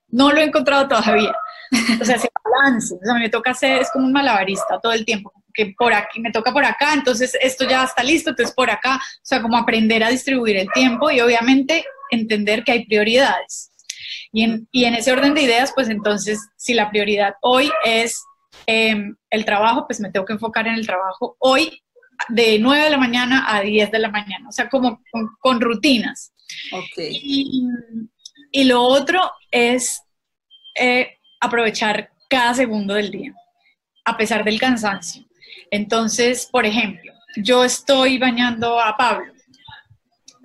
No 0.09 0.33
lo 0.33 0.40
he 0.40 0.44
encontrado 0.44 0.88
todavía. 0.88 1.35
O 2.02 2.05
sea, 2.05 2.16
ese 2.16 2.28
balance, 2.44 2.94
o 2.94 2.98
sea, 3.02 3.14
me 3.14 3.31
toca 3.31 3.52
hacer, 3.52 3.81
es 3.81 3.90
como 3.90 4.05
un 4.05 4.12
malabarista 4.12 4.78
todo 4.78 4.92
el 4.92 5.07
tiempo, 5.07 5.33
que 5.54 5.74
por 5.76 5.92
aquí, 5.92 6.20
me 6.20 6.30
toca 6.30 6.52
por 6.52 6.64
acá, 6.64 6.94
entonces 6.94 7.36
esto 7.40 7.66
ya 7.68 7.84
está 7.84 8.02
listo, 8.02 8.30
entonces 8.30 8.54
por 8.54 8.70
acá, 8.70 8.96
o 8.96 9.24
sea, 9.24 9.42
como 9.42 9.56
aprender 9.56 10.02
a 10.02 10.10
distribuir 10.10 10.56
el 10.56 10.68
tiempo 10.72 11.10
y 11.10 11.20
obviamente 11.20 11.84
entender 12.10 12.64
que 12.64 12.72
hay 12.72 12.86
prioridades. 12.86 13.72
Y 14.32 14.44
en, 14.44 14.68
y 14.70 14.84
en 14.84 14.94
ese 14.94 15.12
orden 15.12 15.34
de 15.34 15.42
ideas, 15.42 15.72
pues 15.74 15.88
entonces, 15.88 16.40
si 16.56 16.74
la 16.74 16.90
prioridad 16.90 17.34
hoy 17.42 17.70
es 17.84 18.22
em, 18.66 19.14
el 19.30 19.44
trabajo, 19.44 19.86
pues 19.86 20.00
me 20.00 20.10
tengo 20.10 20.24
que 20.24 20.32
enfocar 20.32 20.66
en 20.66 20.74
el 20.74 20.86
trabajo 20.86 21.36
hoy 21.38 21.82
de 22.28 22.58
9 22.58 22.84
de 22.84 22.90
la 22.90 22.98
mañana 22.98 23.44
a 23.48 23.60
10 23.60 23.90
de 23.90 23.98
la 23.98 24.10
mañana, 24.10 24.48
o 24.48 24.52
sea, 24.52 24.68
como 24.68 25.02
con, 25.40 25.60
rutinas. 25.60 26.32
Okay. 26.70 27.18
Y, 27.22 27.66
y, 28.52 28.64
lo 28.64 28.82
otro 28.82 29.20
es 29.50 30.02
eh, 30.78 31.18
aprovechar 31.40 32.10
cada 32.28 32.54
segundo 32.54 32.94
del 32.94 33.10
día, 33.10 33.34
a 34.04 34.16
pesar 34.16 34.44
del 34.44 34.60
cansancio. 34.60 35.24
Entonces, 35.70 36.48
por 36.50 36.66
ejemplo, 36.66 37.12
yo 37.36 37.64
estoy 37.64 38.18
bañando 38.18 38.80
a 38.80 38.96
Pablo 38.96 39.32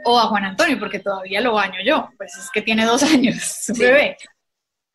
o 0.05 0.19
a 0.19 0.27
Juan 0.27 0.45
Antonio, 0.45 0.79
porque 0.79 0.99
todavía 0.99 1.41
lo 1.41 1.53
baño 1.53 1.79
yo, 1.85 2.09
pues 2.17 2.35
es 2.37 2.49
que 2.51 2.61
tiene 2.61 2.85
dos 2.85 3.03
años, 3.15 3.35
su 3.63 3.73
bebé. 3.73 4.17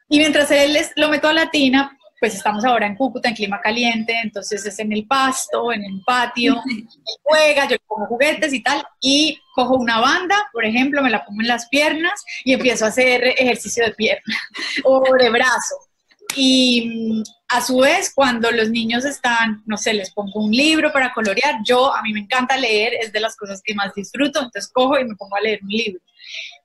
Y 0.08 0.18
mientras 0.18 0.50
él 0.50 0.76
lo 0.96 1.08
meto 1.08 1.28
a 1.28 1.32
la 1.32 1.50
tina, 1.50 1.96
pues 2.22 2.34
estamos 2.34 2.64
ahora 2.64 2.86
en 2.86 2.94
Cúcuta, 2.94 3.28
en 3.28 3.34
clima 3.34 3.60
caliente, 3.60 4.14
entonces 4.22 4.64
es 4.64 4.78
en 4.78 4.92
el 4.92 5.08
pasto, 5.08 5.72
en 5.72 5.82
el 5.82 6.00
patio, 6.06 6.62
él 6.70 6.86
juega, 7.20 7.64
yo 7.64 7.70
le 7.70 7.82
pongo 7.86 8.06
juguetes 8.06 8.52
y 8.52 8.62
tal, 8.62 8.84
y 9.00 9.40
cojo 9.54 9.74
una 9.74 10.00
banda, 10.00 10.36
por 10.52 10.64
ejemplo, 10.64 11.02
me 11.02 11.10
la 11.10 11.24
pongo 11.24 11.40
en 11.40 11.48
las 11.48 11.68
piernas 11.68 12.22
y 12.44 12.52
empiezo 12.52 12.84
a 12.84 12.88
hacer 12.88 13.24
ejercicio 13.24 13.84
de 13.84 13.92
pierna 13.94 14.36
o 14.84 15.02
de 15.18 15.30
brazo. 15.30 15.74
Y 16.36 17.22
a 17.52 17.60
su 17.60 17.78
vez, 17.78 18.12
cuando 18.14 18.50
los 18.50 18.70
niños 18.70 19.04
están, 19.04 19.62
no 19.66 19.76
sé, 19.76 19.92
les 19.92 20.10
pongo 20.12 20.40
un 20.40 20.52
libro 20.52 20.90
para 20.92 21.12
colorear, 21.12 21.56
yo, 21.64 21.94
a 21.94 22.02
mí 22.02 22.12
me 22.12 22.20
encanta 22.20 22.56
leer, 22.56 22.94
es 22.94 23.12
de 23.12 23.20
las 23.20 23.36
cosas 23.36 23.60
que 23.62 23.74
más 23.74 23.94
disfruto, 23.94 24.38
entonces 24.38 24.70
cojo 24.72 24.98
y 24.98 25.04
me 25.04 25.14
pongo 25.16 25.36
a 25.36 25.40
leer 25.40 25.60
un 25.62 25.68
libro. 25.68 26.00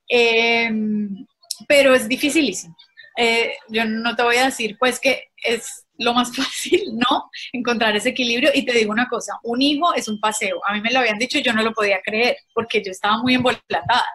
Em, 0.07 1.25
pero 1.67 1.93
es 1.93 2.07
dificilísimo. 2.07 2.75
Eh, 3.17 3.55
yo 3.67 3.83
no 3.83 4.15
te 4.15 4.23
voy 4.23 4.37
a 4.37 4.45
decir, 4.45 4.77
pues, 4.79 4.99
que 4.99 5.25
es 5.43 5.85
lo 5.97 6.13
más 6.13 6.31
fácil, 6.35 6.83
¿no? 6.93 7.29
Encontrar 7.51 7.95
ese 7.95 8.09
equilibrio. 8.09 8.51
Y 8.53 8.63
te 8.63 8.73
digo 8.73 8.91
una 8.91 9.09
cosa, 9.09 9.33
un 9.43 9.61
hijo 9.61 9.93
es 9.93 10.07
un 10.07 10.19
paseo. 10.19 10.61
A 10.65 10.73
mí 10.73 10.81
me 10.81 10.91
lo 10.91 10.99
habían 10.99 11.17
dicho 11.17 11.37
y 11.37 11.43
yo 11.43 11.53
no 11.53 11.63
lo 11.63 11.73
podía 11.73 11.99
creer 12.01 12.37
porque 12.53 12.81
yo 12.83 12.91
estaba 12.91 13.17
muy 13.17 13.33
embolatada. 13.33 14.07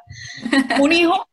un 0.80 0.92
hijo 0.92 1.26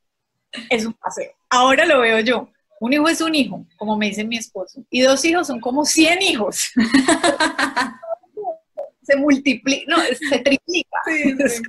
es 0.69 0.85
un 0.85 0.93
paseo. 0.93 1.31
Ahora 1.49 1.85
lo 1.85 1.99
veo 1.99 2.19
yo. 2.19 2.49
Un 2.79 2.93
hijo 2.93 3.09
es 3.09 3.21
un 3.21 3.35
hijo, 3.35 3.65
como 3.77 3.97
me 3.97 4.07
dice 4.07 4.23
mi 4.23 4.37
esposo, 4.37 4.83
y 4.89 5.01
dos 5.01 5.23
hijos 5.25 5.47
son 5.47 5.59
como 5.59 5.85
100 5.85 6.21
hijos. 6.21 6.71
se 9.01 9.15
multiplica, 9.17 9.85
no, 9.87 9.97
se 10.01 10.39
triplica. 10.39 10.97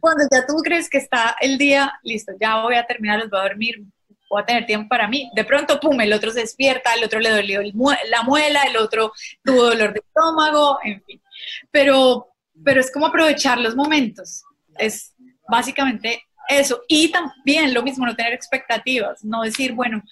Cuando 0.00 0.24
ya 0.32 0.46
tú 0.46 0.56
crees 0.64 0.88
que 0.88 0.98
está 0.98 1.36
el 1.40 1.58
día, 1.58 1.92
listo, 2.02 2.32
ya 2.40 2.62
voy 2.62 2.74
a 2.74 2.86
terminar, 2.86 3.20
los 3.20 3.30
voy 3.30 3.40
a 3.40 3.44
dormir, 3.44 3.84
voy 4.28 4.42
a 4.42 4.46
tener 4.46 4.66
tiempo 4.66 4.88
para 4.88 5.06
mí. 5.06 5.30
De 5.34 5.44
pronto, 5.44 5.78
pum, 5.78 6.00
el 6.00 6.12
otro 6.12 6.30
se 6.30 6.40
despierta, 6.40 6.94
el 6.94 7.04
otro 7.04 7.20
le 7.20 7.30
dolió 7.30 7.60
la 7.62 8.22
muela, 8.22 8.62
el 8.62 8.76
otro 8.78 9.12
tuvo 9.44 9.64
dolor 9.64 9.92
de 9.92 10.00
estómago, 10.00 10.78
en 10.82 11.02
fin. 11.04 11.22
Pero, 11.70 12.28
pero 12.64 12.80
es 12.80 12.90
como 12.90 13.06
aprovechar 13.06 13.58
los 13.58 13.76
momentos. 13.76 14.42
Es 14.78 15.14
básicamente 15.48 16.24
eso. 16.48 16.82
Y 16.88 17.10
también 17.10 17.74
lo 17.74 17.82
mismo, 17.82 18.06
no 18.06 18.16
tener 18.16 18.32
expectativas, 18.32 19.22
no 19.24 19.42
decir, 19.42 19.72
bueno, 19.72 20.02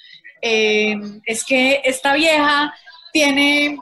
eh, 0.42 0.96
es 1.24 1.44
que 1.44 1.80
esta 1.84 2.14
vieja 2.14 2.74
tiene 3.12 3.78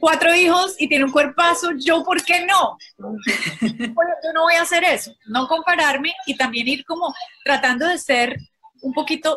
cuatro 0.00 0.34
hijos 0.34 0.74
y 0.78 0.88
tiene 0.88 1.04
un 1.04 1.12
cuerpazo, 1.12 1.70
yo 1.78 2.02
por 2.02 2.24
qué 2.24 2.46
no? 2.46 2.78
yo 2.98 4.32
no 4.34 4.42
voy 4.42 4.54
a 4.54 4.62
hacer 4.62 4.82
eso, 4.82 5.14
no 5.26 5.46
compararme 5.46 6.12
y 6.26 6.36
también 6.36 6.66
ir 6.66 6.84
como 6.84 7.14
tratando 7.44 7.86
de 7.86 7.98
ser 7.98 8.36
un 8.82 8.92
poquito 8.92 9.36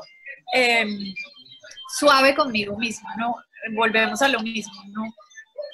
em, 0.54 1.14
suave 1.98 2.34
conmigo 2.34 2.78
misma, 2.78 3.14
¿no? 3.18 3.36
Volvemos 3.76 4.22
a 4.22 4.28
lo 4.28 4.40
mismo, 4.40 4.74
¿no? 4.88 5.04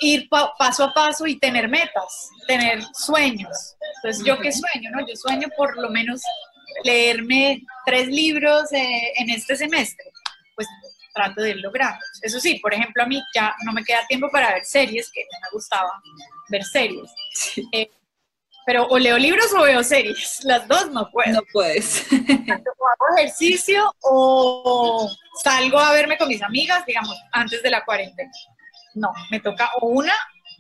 Ir 0.02 0.28
paso 0.30 0.86
a 0.86 0.94
paso 0.94 1.28
y 1.28 1.38
tener 1.38 1.68
metas, 1.68 2.30
tener 2.48 2.82
sueños. 2.94 3.76
Entonces, 3.98 4.24
¿yo 4.26 4.40
qué 4.40 4.52
sueño, 4.52 4.92
no? 4.92 5.06
Yo 5.08 5.16
sueño 5.16 5.48
por 5.58 5.78
lo 5.78 5.90
menos 5.90 6.22
leerme 6.84 7.64
tres 7.86 8.08
libros 8.08 8.72
eh, 8.72 9.14
en 9.18 9.30
este 9.30 9.56
semestre. 9.56 10.06
Pues 10.56 10.68
trato 11.20 11.42
de 11.42 11.52
ir 11.52 11.58
logrando. 11.58 12.00
Eso 12.22 12.40
sí, 12.40 12.60
por 12.60 12.74
ejemplo, 12.74 13.04
a 13.04 13.06
mí 13.06 13.22
ya 13.36 13.54
no 13.66 13.74
me 13.74 13.84
queda 13.84 14.06
tiempo 14.08 14.30
para 14.32 14.54
ver 14.54 14.64
series, 14.64 15.12
que 15.12 15.22
me 15.22 15.48
gustaba 15.52 15.92
ver 16.50 16.64
series. 16.64 17.12
Eh, 17.74 17.90
pero 18.66 18.86
o 18.88 18.98
leo 18.98 19.18
libros 19.18 19.54
o 19.54 19.64
veo 19.64 19.84
series, 19.84 20.40
las 20.44 20.68
dos 20.68 20.92
no 20.92 21.10
puedo. 21.12 21.34
No 21.34 21.42
puedes. 21.52 22.06
o 22.12 22.16
hago 22.16 23.18
ejercicio 23.18 23.94
o 24.02 25.10
salgo 25.44 25.80
a 25.80 25.92
verme 25.92 26.18
con 26.18 26.30
mis 26.30 26.42
amigas, 26.42 26.86
digamos, 26.86 27.18
antes 27.32 27.62
de 27.62 27.70
la 27.70 27.84
cuarentena. 27.84 28.32
No, 28.96 29.12
me 29.30 29.40
toca 29.40 29.70
o 29.82 29.88
una 29.88 30.14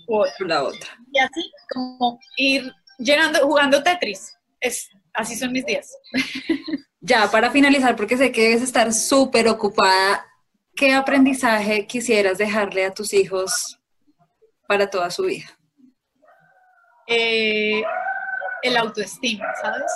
u 0.08 0.18
otra. 0.18 0.48
La 0.48 0.64
otra. 0.64 0.90
Y 1.12 1.20
así 1.20 1.52
como 1.74 2.20
ir 2.38 2.72
llenando, 2.98 3.40
jugando 3.40 3.82
Tetris. 3.82 4.36
Es, 4.60 4.90
así 5.14 5.36
son 5.38 5.52
mis 5.52 5.66
días. 5.66 5.96
Ya, 7.02 7.32
para 7.32 7.50
finalizar, 7.50 7.96
porque 7.96 8.18
sé 8.18 8.32
que 8.32 8.42
debes 8.42 8.62
estar 8.62 8.92
súper 8.94 9.48
ocupada, 9.48 10.26
¿qué 10.80 10.94
aprendizaje 10.94 11.86
quisieras 11.86 12.38
dejarle 12.38 12.86
a 12.86 12.94
tus 12.94 13.14
hijos 13.14 13.78
para 14.66 14.90
toda 14.90 15.12
su 15.12 15.24
vida? 15.24 15.46
Eh, 17.06 17.84
el 18.64 18.78
autoestima, 18.78 19.46
¿sabes? 19.62 19.92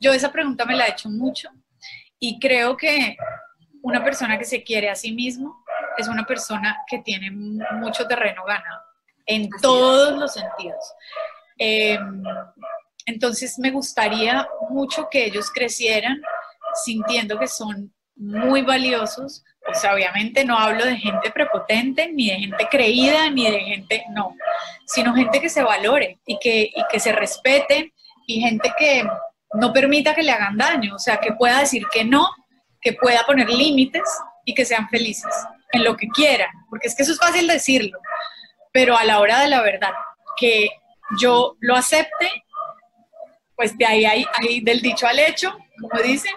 Yo 0.00 0.12
esa 0.12 0.32
pregunta 0.32 0.64
me 0.64 0.74
la 0.74 0.86
he 0.86 0.90
hecho 0.90 1.08
mucho 1.08 1.48
y 2.18 2.40
creo 2.40 2.76
que 2.76 3.16
una 3.82 4.02
persona 4.02 4.36
que 4.36 4.44
se 4.44 4.64
quiere 4.64 4.90
a 4.90 4.96
sí 4.96 5.12
mismo 5.12 5.64
es 5.96 6.08
una 6.08 6.26
persona 6.26 6.78
que 6.88 6.98
tiene 6.98 7.30
mucho 7.30 8.08
terreno 8.08 8.42
ganado 8.44 8.82
en 9.24 9.48
todos 9.62 10.18
los 10.18 10.32
sentidos. 10.32 10.94
Em, 11.58 12.24
entonces 13.06 13.56
me 13.60 13.70
gustaría 13.70 14.48
mucho 14.68 15.08
que 15.08 15.26
ellos 15.26 15.48
crecieran 15.52 16.20
sintiendo 16.84 17.38
que 17.38 17.46
son 17.46 17.94
muy 18.18 18.62
valiosos. 18.62 19.44
Sea, 19.74 19.94
obviamente 19.94 20.44
no 20.44 20.58
hablo 20.58 20.84
de 20.84 20.96
gente 20.96 21.30
prepotente, 21.30 22.10
ni 22.12 22.30
de 22.30 22.36
gente 22.36 22.68
creída, 22.70 23.30
ni 23.30 23.50
de 23.50 23.60
gente, 23.60 24.04
no, 24.10 24.34
sino 24.86 25.14
gente 25.14 25.40
que 25.40 25.48
se 25.48 25.62
valore 25.62 26.18
y 26.26 26.38
que, 26.38 26.70
y 26.74 26.84
que 26.90 26.98
se 26.98 27.12
respete 27.12 27.92
y 28.26 28.40
gente 28.40 28.72
que 28.78 29.06
no 29.54 29.72
permita 29.72 30.14
que 30.14 30.22
le 30.22 30.32
hagan 30.32 30.56
daño, 30.56 30.94
o 30.94 30.98
sea, 30.98 31.18
que 31.18 31.32
pueda 31.32 31.60
decir 31.60 31.84
que 31.92 32.04
no, 32.04 32.28
que 32.80 32.92
pueda 32.94 33.24
poner 33.24 33.48
límites 33.48 34.02
y 34.44 34.54
que 34.54 34.64
sean 34.64 34.88
felices 34.88 35.32
en 35.72 35.84
lo 35.84 35.96
que 35.96 36.08
quieran, 36.08 36.50
porque 36.70 36.88
es 36.88 36.96
que 36.96 37.02
eso 37.02 37.12
es 37.12 37.18
fácil 37.18 37.46
decirlo, 37.46 37.98
pero 38.72 38.96
a 38.96 39.04
la 39.04 39.20
hora 39.20 39.40
de 39.40 39.48
la 39.48 39.60
verdad, 39.62 39.92
que 40.36 40.70
yo 41.20 41.56
lo 41.60 41.76
acepte 41.76 42.30
pues 43.58 43.76
de 43.76 43.86
ahí 43.86 44.24
del 44.62 44.80
dicho 44.80 45.06
al 45.06 45.18
hecho, 45.18 45.58
como 45.80 46.00
dicen, 46.00 46.32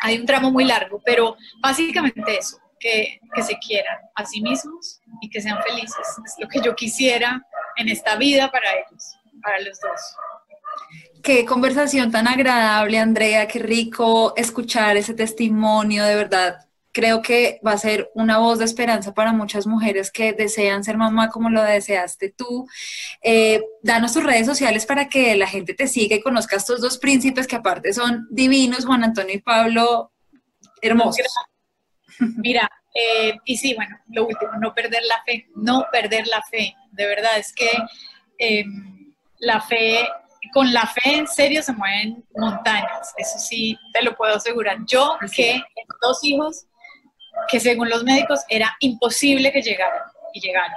hay 0.00 0.18
un 0.18 0.26
tramo 0.26 0.50
muy 0.50 0.64
largo, 0.64 1.00
pero 1.04 1.36
básicamente 1.60 2.38
eso, 2.38 2.58
que, 2.78 3.20
que, 3.34 3.42
se 3.42 3.58
quieran 3.58 3.96
a 4.14 4.24
sí 4.24 4.40
mismos 4.40 5.00
y 5.20 5.28
que 5.28 5.40
sean 5.40 5.62
felices. 5.62 6.06
Es 6.24 6.34
lo 6.38 6.48
que 6.48 6.60
yo 6.60 6.74
quisiera 6.74 7.42
en 7.76 7.88
esta 7.88 8.16
vida 8.16 8.50
para 8.50 8.72
ellos, 8.72 9.16
para 9.42 9.60
los 9.60 9.78
dos. 9.80 10.00
qué 11.22 11.44
conversación 11.44 12.10
tan 12.10 12.28
agradable, 12.28 12.98
Andrea, 12.98 13.48
qué 13.48 13.58
rico 13.58 14.34
escuchar 14.36 14.96
ese 14.96 15.14
testimonio, 15.14 16.04
de 16.04 16.16
verdad. 16.16 16.66
Creo 16.94 17.22
que 17.22 17.60
va 17.66 17.72
a 17.72 17.78
ser 17.78 18.10
una 18.14 18.38
voz 18.38 18.60
de 18.60 18.64
esperanza 18.64 19.12
para 19.12 19.32
muchas 19.32 19.66
mujeres 19.66 20.12
que 20.12 20.32
desean 20.32 20.84
ser 20.84 20.96
mamá 20.96 21.28
como 21.28 21.50
lo 21.50 21.62
deseaste 21.62 22.30
tú. 22.30 22.68
Eh, 23.20 23.60
danos 23.82 24.12
tus 24.12 24.22
redes 24.22 24.46
sociales 24.46 24.86
para 24.86 25.08
que 25.08 25.34
la 25.34 25.48
gente 25.48 25.74
te 25.74 25.88
siga 25.88 26.14
y 26.14 26.22
conozca 26.22 26.54
a 26.54 26.58
estos 26.58 26.80
dos 26.80 26.98
príncipes 26.98 27.48
que 27.48 27.56
aparte 27.56 27.92
son 27.92 28.28
divinos, 28.30 28.86
Juan 28.86 29.02
Antonio 29.02 29.34
y 29.34 29.40
Pablo, 29.40 30.12
hermosos. 30.80 31.26
Mira, 32.36 32.70
eh, 32.94 33.38
y 33.44 33.56
sí, 33.56 33.74
bueno, 33.74 33.98
lo 34.08 34.26
último, 34.26 34.52
no 34.60 34.72
perder 34.72 35.02
la 35.04 35.20
fe, 35.24 35.48
no 35.56 35.86
perder 35.90 36.28
la 36.28 36.42
fe. 36.42 36.76
De 36.92 37.06
verdad, 37.06 37.38
es 37.38 37.52
que 37.52 37.70
em, 38.38 39.12
la 39.38 39.60
fe, 39.60 40.08
con 40.52 40.72
la 40.72 40.86
fe 40.86 41.16
en 41.16 41.26
serio 41.26 41.60
se 41.60 41.72
mueven 41.72 42.24
montañas, 42.36 43.12
eso 43.16 43.38
sí, 43.40 43.76
te 43.92 44.02
lo 44.02 44.14
puedo 44.14 44.36
asegurar. 44.36 44.78
Yo 44.86 45.18
que 45.34 45.60
tengo 45.74 45.96
dos 46.00 46.22
hijos 46.22 46.66
que 47.48 47.60
según 47.60 47.88
los 47.88 48.04
médicos 48.04 48.40
era 48.48 48.74
imposible 48.80 49.52
que 49.52 49.62
llegaran 49.62 50.02
y 50.32 50.40
llegaron. 50.40 50.76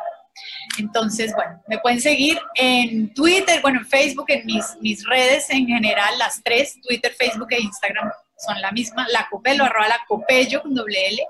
Entonces, 0.78 1.34
bueno, 1.34 1.62
me 1.68 1.80
pueden 1.80 2.00
seguir 2.00 2.40
en 2.56 3.14
Twitter, 3.14 3.62
bueno, 3.62 3.80
en 3.80 3.88
Facebook, 3.88 4.26
en 4.30 4.46
mis, 4.46 4.78
mis 4.82 5.04
redes 5.06 5.50
en 5.50 5.66
general, 5.66 6.18
las 6.20 6.42
tres, 6.44 6.80
Twitter, 6.82 7.14
Facebook 7.18 7.48
e 7.52 7.62
Instagram 7.62 8.12
son 8.38 8.62
la 8.62 8.72
misma, 8.72 9.08
la 9.10 9.28
Copelo, 9.30 9.64
arroba 9.64 9.88
la 9.88 10.00
Copello 10.08 10.62
con 10.62 10.76
doble 10.76 11.08
L. 11.08 11.26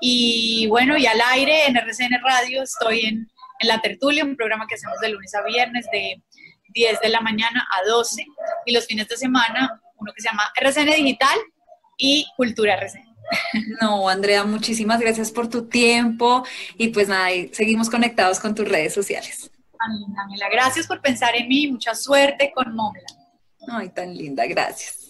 Y 0.00 0.66
bueno, 0.68 0.96
y 0.96 1.06
al 1.06 1.20
aire 1.32 1.66
en 1.66 1.76
RCN 1.76 2.20
Radio 2.22 2.62
estoy 2.62 3.00
en, 3.04 3.30
en 3.58 3.68
La 3.68 3.80
Tertulia, 3.80 4.24
un 4.24 4.36
programa 4.36 4.66
que 4.66 4.74
hacemos 4.74 4.98
de 5.00 5.10
lunes 5.10 5.34
a 5.34 5.42
viernes 5.42 5.86
de 5.92 6.22
10 6.68 7.00
de 7.00 7.08
la 7.10 7.20
mañana 7.20 7.68
a 7.70 7.86
12. 7.86 8.24
Y 8.64 8.72
los 8.72 8.86
fines 8.86 9.08
de 9.08 9.16
semana, 9.16 9.80
uno 9.96 10.12
que 10.14 10.22
se 10.22 10.28
llama 10.28 10.50
RCN 10.56 10.90
Digital 10.96 11.38
y 11.98 12.26
Cultura 12.36 12.74
RCN. 12.74 13.07
No, 13.80 14.08
Andrea, 14.08 14.44
muchísimas 14.44 15.00
gracias 15.00 15.30
por 15.30 15.48
tu 15.48 15.66
tiempo 15.66 16.44
y 16.76 16.88
pues 16.88 17.08
nada, 17.08 17.28
seguimos 17.52 17.90
conectados 17.90 18.40
con 18.40 18.54
tus 18.54 18.66
redes 18.68 18.94
sociales. 18.94 19.50
Gracias 20.50 20.86
por 20.86 21.00
pensar 21.00 21.36
en 21.36 21.48
mí, 21.48 21.68
mucha 21.68 21.94
suerte 21.94 22.52
con 22.54 22.74
Momla. 22.74 23.06
Ay, 23.70 23.90
tan 23.90 24.16
linda, 24.16 24.46
gracias. 24.46 25.07